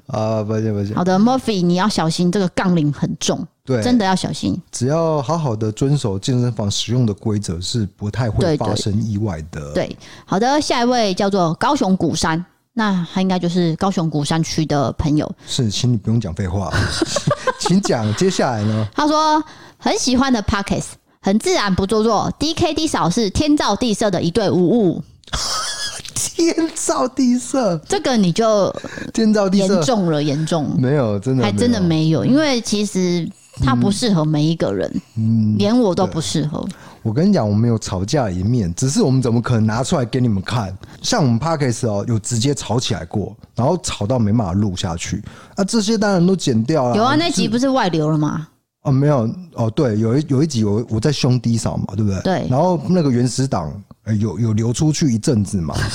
[0.08, 0.96] 啊，抱歉，抱歉。
[0.96, 3.46] 好的，Murphy，你要小心，这个杠铃很重。
[3.66, 4.56] 对，真的要小心。
[4.72, 9.74] 只要好好的遵守健身房使用的规则，是不太会发生意外的。
[9.74, 15.28] 对，好的，下一位叫做高雄鼓山，那他应该就是高雄鼓山区的朋友。
[15.48, 16.72] 是，请你不用讲废话，
[17.60, 18.14] 请讲。
[18.16, 18.88] 接下来呢？
[18.94, 19.44] 他说
[19.80, 20.90] 很喜欢的 Podcast，
[21.20, 22.32] 很自然不做作。
[22.38, 25.04] DKD 少是天造地设的一对无误。
[26.14, 28.72] 天造地设，这个你就
[29.12, 33.28] 天造地设严重了，严重没有，真的还真的没有，因为其实。
[33.64, 36.66] 他不适合每一个人，嗯，连我都不适合。
[37.02, 40.76] 我跟你讲，我们有吵架一面，只是我们怎么可能拿出来给你们看？
[41.02, 45.24] 像我们 Podcast 哦，有直接吵起来过，然后吵到没办法录下去。
[45.56, 46.98] 啊，这些当然都剪掉了。
[46.98, 48.48] 有啊，那集不是外流了吗？
[48.82, 52.22] 哦，没有哦，对，有一有一集我我在胸低扫嘛，对不对？
[52.22, 52.48] 对。
[52.50, 53.72] 然后那个原始档
[54.20, 55.76] 有有流出去一阵子嘛。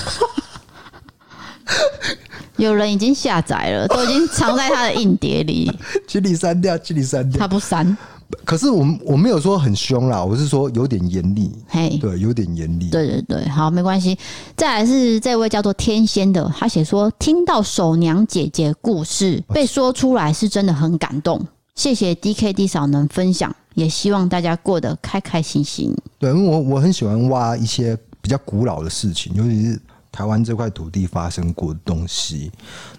[2.57, 5.71] 有人已经下载了， 都已经藏在他的硬碟里。
[6.07, 7.39] 请你删掉，请你删掉。
[7.39, 7.97] 他不删。
[8.45, 11.51] 可是我我没有说很凶啦，我是说有点严厉。
[11.67, 12.89] 嘿，对，有点严厉。
[12.89, 14.17] 对对对，好，没关系。
[14.57, 21.45] 再来是这位叫做天仙的，他写说听到守娘姐姐故事被说出来是真的很感动。
[21.75, 25.93] 谢谢 DKD 嫂能分享，也希望大家过得开开心心。
[26.19, 29.81] 对，因为我我很喜欢挖一些比较古老的事情，尤其是。
[30.13, 32.51] 台湾这块土地发生过的东西，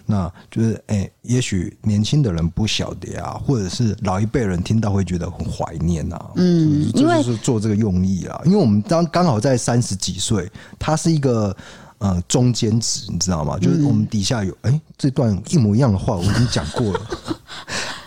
[0.06, 6.30] 那就是哎、欸，也许年轻的人不晓得啊，或者是老一辈人听到会觉得很怀念啊。
[6.36, 11.54] 嗯，因为是做这个用意啊，因为我们刚刚好在三十几岁，它是一个
[11.98, 13.58] 呃中间值，你知道吗？
[13.58, 17.00] 就是我们底下有哎、欸、这段一模一样的话，我已经讲过了。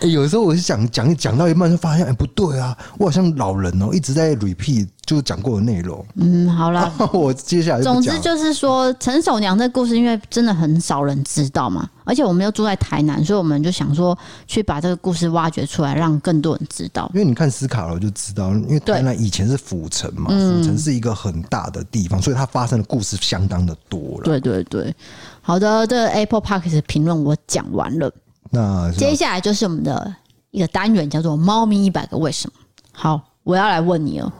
[0.00, 6.04] 欸，有的时候我是讲讲讲到一半就发现，哎、欸，不对啊，我好像老人哦、喔，一直在 repeat 就讲过的内容。
[6.16, 17.08] 嗯，好了， 我接下来总之就是说，陈守娘这故事，因为真的很少人知道嘛，而且我们又住在台南，所以我们就想说去把这个故事挖掘出来，让更多人知道。
[17.14, 24.24] 因为你看斯卡罗就知道，因为台南以前是府城嘛，府城是一个很大的地方，所以它发生的故事相当的多了。
[24.24, 24.94] 对对对，
[25.40, 28.10] 好的，这个、Apple Podcast 评论我讲完了。
[28.50, 30.14] 那接下来就是我们的
[30.50, 32.54] 一个单元，叫做“猫咪一百个为什么”。
[32.92, 34.32] 好，我要来问你哦。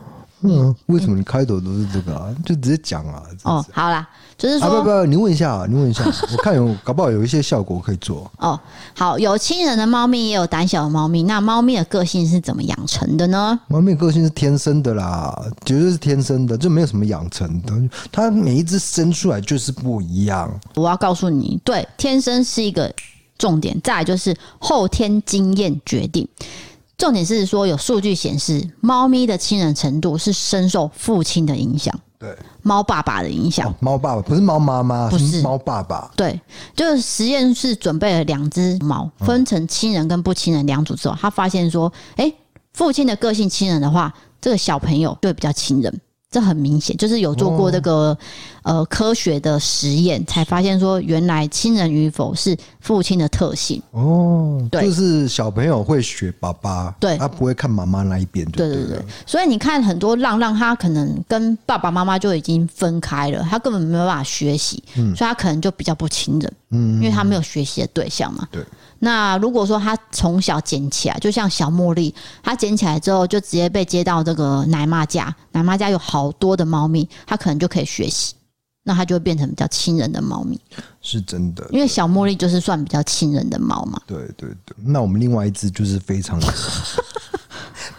[0.42, 2.28] 嗯，为什么你开头都是这个啊？
[2.44, 3.22] 就直接讲啊。
[3.44, 4.06] 哦，好啦，
[4.36, 8.30] 就是说，啊、不不，你问一下，你问一下， 我看有搞不好有一些效果可以做。
[8.38, 8.58] 哦，
[8.94, 11.22] 好，有亲人的猫咪，也有胆小的猫咪。
[11.22, 13.58] 那猫咪的个性是怎么养成的呢？
[13.68, 15.34] 猫咪的个性是天生的啦，
[15.64, 17.72] 绝对是天生的，就没有什么养成的。
[18.12, 20.52] 它每一只生出来就是不一样。
[20.74, 22.92] 我要告诉你，对，天生是一个。
[23.38, 26.26] 重点，再来就是后天经验决定。
[26.98, 31.94] 重点是说，有数据显示，猫咪的亲人程度是深受父亲的影响。
[32.18, 33.72] 对，猫爸爸的影响。
[33.80, 36.10] 猫爸爸不是猫妈妈，不是猫爸爸。
[36.16, 36.40] 对，
[36.74, 42.32] 就是实验室准备了两只猫，分成亲人跟不亲人两组之后，他发现说，哎，
[42.72, 46.00] 父亲的个性亲人的话，这个小朋友就会比较亲人。
[46.28, 47.92] 这很明显，就是有做过这个、
[48.64, 54.60] 哦、呃科学的实验，才发现说，原来亲人与否是父亲的特性哦。
[54.70, 58.44] 对，就是小朋友会学爸爸，对，他不会看妈妈那一边。
[58.50, 68.46] 对对对，所以你看很多浪浪，他可能跟爸爸妈妈就已经分开了，他根本没有办法学习，嗯，所以他可能就比较不亲人，嗯，因为他没有学习的对象嘛。
[68.50, 68.62] 对。
[68.98, 78.34] 那如果说他从小捡起来，就像小茉莉，他捡起来之后就直接被接到这个奶妈家，奶妈家有好多的猫咪，他可能就可以学习，
[78.84, 80.60] 那他就会变成比较亲人的猫咪。
[81.02, 84.00] 是真的，因为小茉莉就是算比较亲人的猫嘛。
[84.06, 86.46] 对对对，那我们另外一只就是非常的。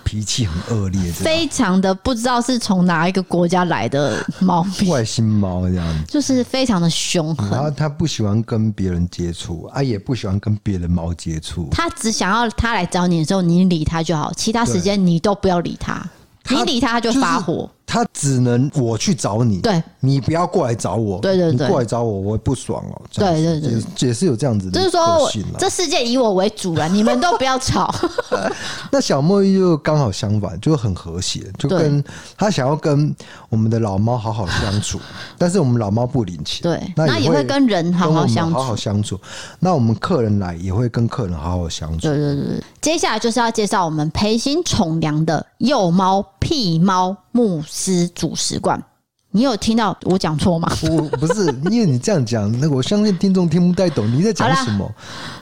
[0.03, 7.49] 脾气很恶劣，非常的不知道是从哪一个国家来的猫咪，外星猫这样子，就是非常的凶狠。
[7.49, 11.67] 然后他不喜欢跟别人接触，啊，也不喜欢跟别的猫接触。
[11.71, 16.03] 他只想要他来找你的时候，你理他就好，其他时间你都不要理他。
[16.49, 17.69] 你理他，他就发火。
[17.89, 23.01] 他只能我去找你，对，你不要过来找我，对对对，你过来找我我会不爽哦。
[23.13, 27.89] 对对对，也是有这样子的，就是说这世界以我为主了，你们都不要吵。
[28.91, 32.03] 那小茉莉就刚好相反，就很和谐，就跟
[32.37, 33.15] 他想要跟
[33.47, 34.99] 我们的老猫好好相处，
[35.39, 39.17] 但是我们老猫不领情，对，那也会跟人好好相处，好好相处。
[39.61, 42.01] 那我们客人来也会跟客人好好相处。
[42.01, 47.15] 对对对，接下来就是要介绍我们培新宠粮的幼猫屁猫。
[47.37, 48.83] 慕斯主食罐，
[49.29, 50.67] 你有听到我讲错吗？
[50.89, 54.91] 我不是， 因为你这样讲，那我相信听众听不太懂你在讲什么。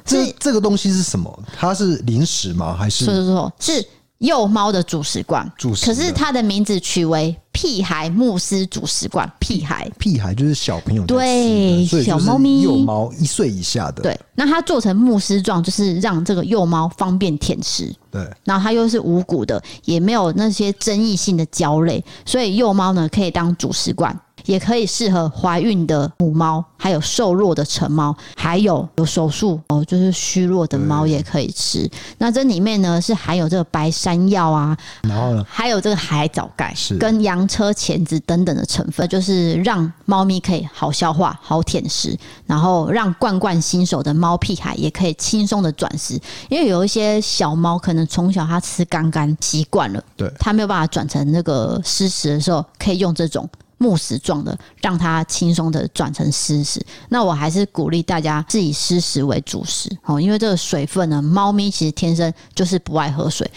[0.03, 1.43] 这这个东西是什么？
[1.57, 2.75] 它是零食吗？
[2.77, 3.05] 还是？
[3.05, 3.25] 是是
[3.59, 3.87] 是，是
[4.19, 5.49] 幼猫的主食罐。
[5.57, 7.35] 主食，可是它的名字取为。
[7.55, 14.03] 屁孩慕斯主食罐，屁孩，屁孩就是小朋友对，小猫咪幼猫一岁以下的。
[14.03, 17.95] 对，那它做成慕斯状，就是让这个幼猫方便舔食。
[18.11, 24.13] 对，然后它又是无骨的，也没有那些争议性的胶类，所以幼猫呢可以当主食罐。
[24.45, 31.89] 也可以适合怀孕的母猫，还有瘦弱的成猫，还有有手术哦，就是虚弱的猫也可以吃。
[32.17, 46.19] 那这里面呢是含有这个白山药啊，然后呢还有这个海藻钙，跟洋车前子等等的成分，就是让猫咪可以好消化、好舔食，然后让罐罐新手的猫屁孩也可以轻松的转食。
[46.49, 53.47] 因为有一些小猫可能从小它吃干干习惯了，对，它没有办法转成那个湿食的时候，可以用这种。
[53.85, 56.83] 木石状的，让它轻松的转成湿食。
[57.09, 63.49] 那我还是鼓励大家是以湿食为主食哦，因为这个水分呢，猫咪其实天生就是不爱喝水。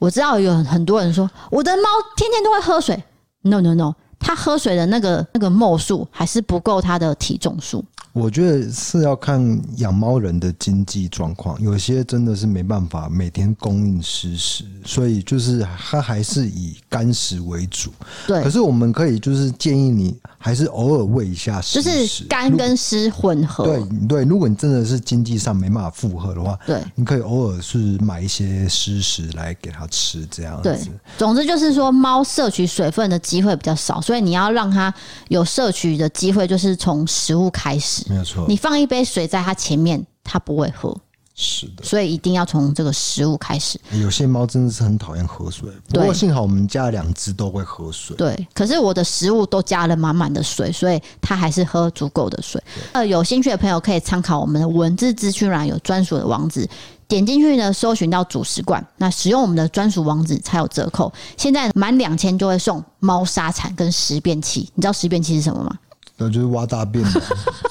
[0.00, 1.82] 我知道有很多人说，我的猫
[2.16, 3.00] 天天都会喝水。
[3.42, 7.84] No No No，它喝水的那个那个墨数还是不够它的体重数。
[8.12, 17.92] 我觉得是要看养猫人的经济状况，有些真的是没办法每天供应湿食，所以就是它还是以干食为主。
[18.26, 23.64] 对，可是我们可以就是建议你还是偶尔喂一下湿食，就是干跟湿混合。
[23.64, 30.62] 对对，如果你真的是经济上没办法负荷的话，对，你可以偶尔是买一些湿食来给它吃，这样子。
[30.62, 30.78] 对，
[31.16, 34.92] 总之就是说猫摄取水分的机会比较少，所以你要让它
[35.28, 38.06] 有摄取的机会，就是从食物开始。
[38.08, 40.96] 没有错，你放一杯水在它前面，它不会喝。
[41.40, 43.80] 是的，所以一定要从这个食物开始。
[43.92, 48.16] 有些猫真的是很讨厌喝水，不过幸好我们家两只都会喝水。
[48.16, 52.60] 对，可是我的食物都加了满满的水，所以它还是喝足够的水。
[52.90, 56.68] 呃，有兴趣的朋友可以参考我们的文字资讯栏有专属的网址，
[57.06, 61.12] 点进去呢，搜寻到主食罐，那使用我们的专属网址才有折扣。
[61.36, 65.78] 现在满两千就会送猫砂铲跟食便器，你知道食便器是什么吗？
[66.18, 67.22] 那就是挖大便的，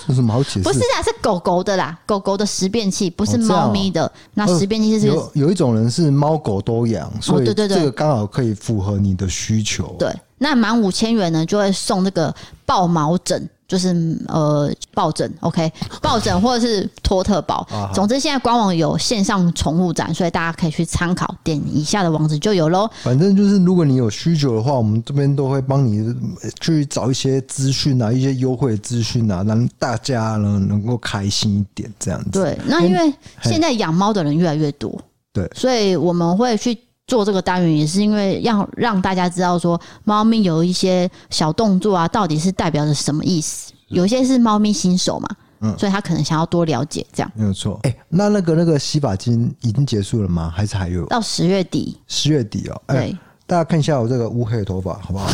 [0.08, 0.62] 有什么好解释？
[0.62, 4.10] 不是啦，是狗狗的啦，狗狗的食便器不是猫咪的。
[4.34, 9.96] 那食便器是有有一种人是猫狗都养，所以这个刚好可以符合你的需求。
[10.00, 12.34] 对，那满五千元呢，就会送那个
[12.66, 13.48] 爆毛枕。
[13.68, 15.70] 就是呃抱枕，OK，
[16.02, 17.68] 抱枕或者是托特包。
[17.94, 22.90] 总之，现在官网有线上宠物展，所以大家可以去参考，点以下的网址就有喽。
[23.04, 26.16] 反正就是，如果你有需求的话，我们这边都会帮你
[26.62, 32.30] 去找一些资讯啊，一些优惠资讯啊，让大家呢能够开心一点，这样子。
[32.32, 33.14] 对，那因为
[33.44, 34.98] 现在养猫的人越来越多，
[35.34, 36.78] 对，所以我们会去。
[37.08, 43.72] 做这个单元也是因为要让大家知道说，猫咪有一些小动作啊，到底是代表着什么意思？
[43.88, 45.30] 有些是猫咪新手嘛，
[45.62, 47.32] 嗯，所以他可能想要多了解这样。
[47.34, 47.80] 没有错。
[47.84, 50.52] 哎、欸，那那个那个洗发精已经结束了吗？
[50.54, 51.06] 还是还有？
[51.06, 51.98] 到十月底。
[52.08, 52.82] 十月底哦。
[52.88, 55.32] 哎、欸，大家看一下我这个乌黑的头发好不好？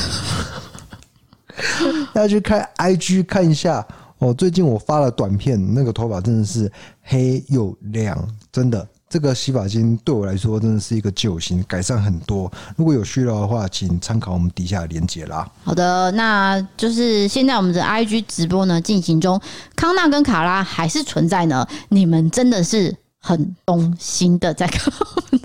[2.14, 3.84] 大家去看 IG 看一下
[4.20, 4.32] 哦。
[4.32, 6.72] 最近我发了短片，那个头发真的是
[7.02, 8.16] 黑又亮，
[8.52, 8.88] 真的。
[9.14, 12.52] 这个洗发精对我来说真的是一个救星，改善很多。
[12.76, 15.48] 如果有需要的话，请参考我们底下的链接啦。
[15.64, 19.40] 好的，那就是现在我们的 IG 直播呢进行中，
[19.76, 21.64] 康纳跟卡拉还是存在呢。
[21.90, 24.92] 你们真的是很用心的在看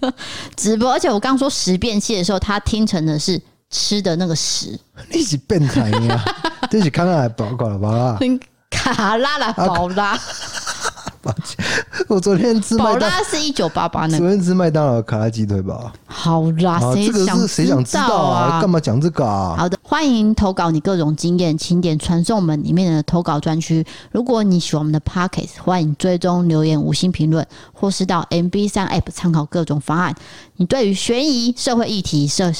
[0.57, 3.39] 直播，而且我刚说食便器的时候，他听成的是
[3.69, 4.81] 吃的那个食。
[5.12, 6.25] 你是变态呀？
[6.71, 8.19] 这是康纳来报告了吧？
[8.71, 10.12] 卡拉来报啦。
[10.12, 10.19] 啊
[12.09, 14.19] 我昨天吃麦当劳，是一九八八那个。
[14.19, 15.93] 昨天吃麦当劳卡拉鸡腿吧。
[16.07, 18.61] 好啦，谁这个是谁想知道啊？
[18.61, 19.57] 干嘛讲这个啊？
[19.59, 23.85] 好的，欢迎投稿你各种经验，请点传送门里面的投稿专区。
[24.12, 30.14] 如果你喜欢我们的 Podcast，欢迎追踪留言五星评论，或是到 MB 三 App 参考各种方案。
[30.57, 32.51] 你对于悬疑、社会议题、社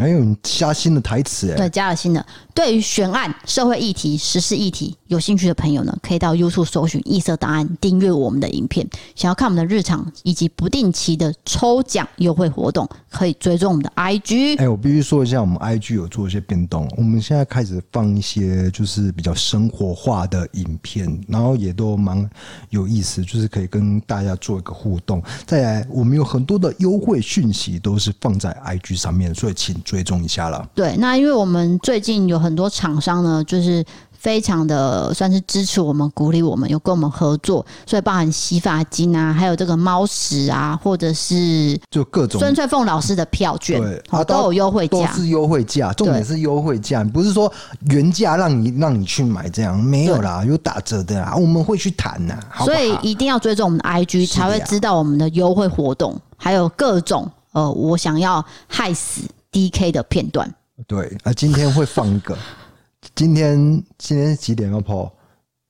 [0.00, 2.24] 还有加新的台词哎，对，加了新的。
[2.54, 8.86] 对于悬案、社会议题、时事议题有兴趣的朋友呢，可以到 YouTube 搜寻“异色档案”，订阅我们的影片。
[9.14, 14.58] 想要看我们的日常以及不定期的抽奖优惠活动，可以追踪我们的 IG。
[14.58, 22.28] 哎，我必须说一下，我们 IG 有做一些变动，我们现在开始放一些就是比较生活化的影片，然后也都蛮
[22.70, 25.22] 有意思，就是可以跟大家做一个互动。
[25.46, 30.68] 再来，我们有很多的优惠讯息都是放在 IG 上面，所以请追踪一下了。
[30.74, 47.50] 对，那因为我们最近有很很多厂商呢，就是非常的算是支持我们、鼓励我们，有跟我们合作，所以包含洗发精啊，还有这个猫屎啊，或者是就各种孙翠凤老师的票券，对，啊、都有优惠价，都是优惠价，重点是优惠价，不是说
[47.90, 59.22] 原价让你让你去买这样，没有啦，有打折的啊，我们会去谈呐，所以一定要追踪我们的 IG 才会知道我们的优惠活动，还有各种呃，我想要害死
[59.52, 60.52] DK 的片段。
[60.86, 62.36] 对，那今天会放一个。
[63.14, 65.10] 今天今天几点要 po？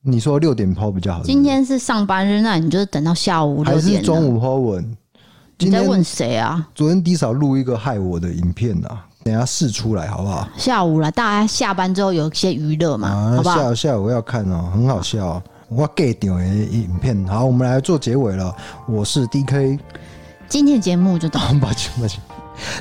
[0.03, 1.23] 你说六点 po 比较好？
[1.23, 3.75] 今天是上班日，那你就是等到下午六点。
[3.75, 4.97] 还是中午 po 文？
[5.59, 6.67] 你在问谁啊？
[6.73, 10.49] 昨天 D 嫂录一个害我的影片啊，等下试出来好不好？
[10.57, 13.55] 下午了，大家下班之后有一些娱乐嘛，啊、好不好？
[13.55, 15.41] 下午下午要看哦，很好笑。
[15.69, 18.53] 我 get 掉的影片，好，我们来做结尾了。
[18.87, 19.79] 我是 DK，
[20.49, 22.19] 今天节目就到， 抱歉抱歉。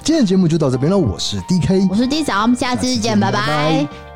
[0.03, 3.41] 今天的节目就到这边了，我是 DK，我是 D 嫂，我们下次见，见拜拜。
[3.41, 4.10] 拜拜。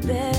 [0.00, 0.37] The bed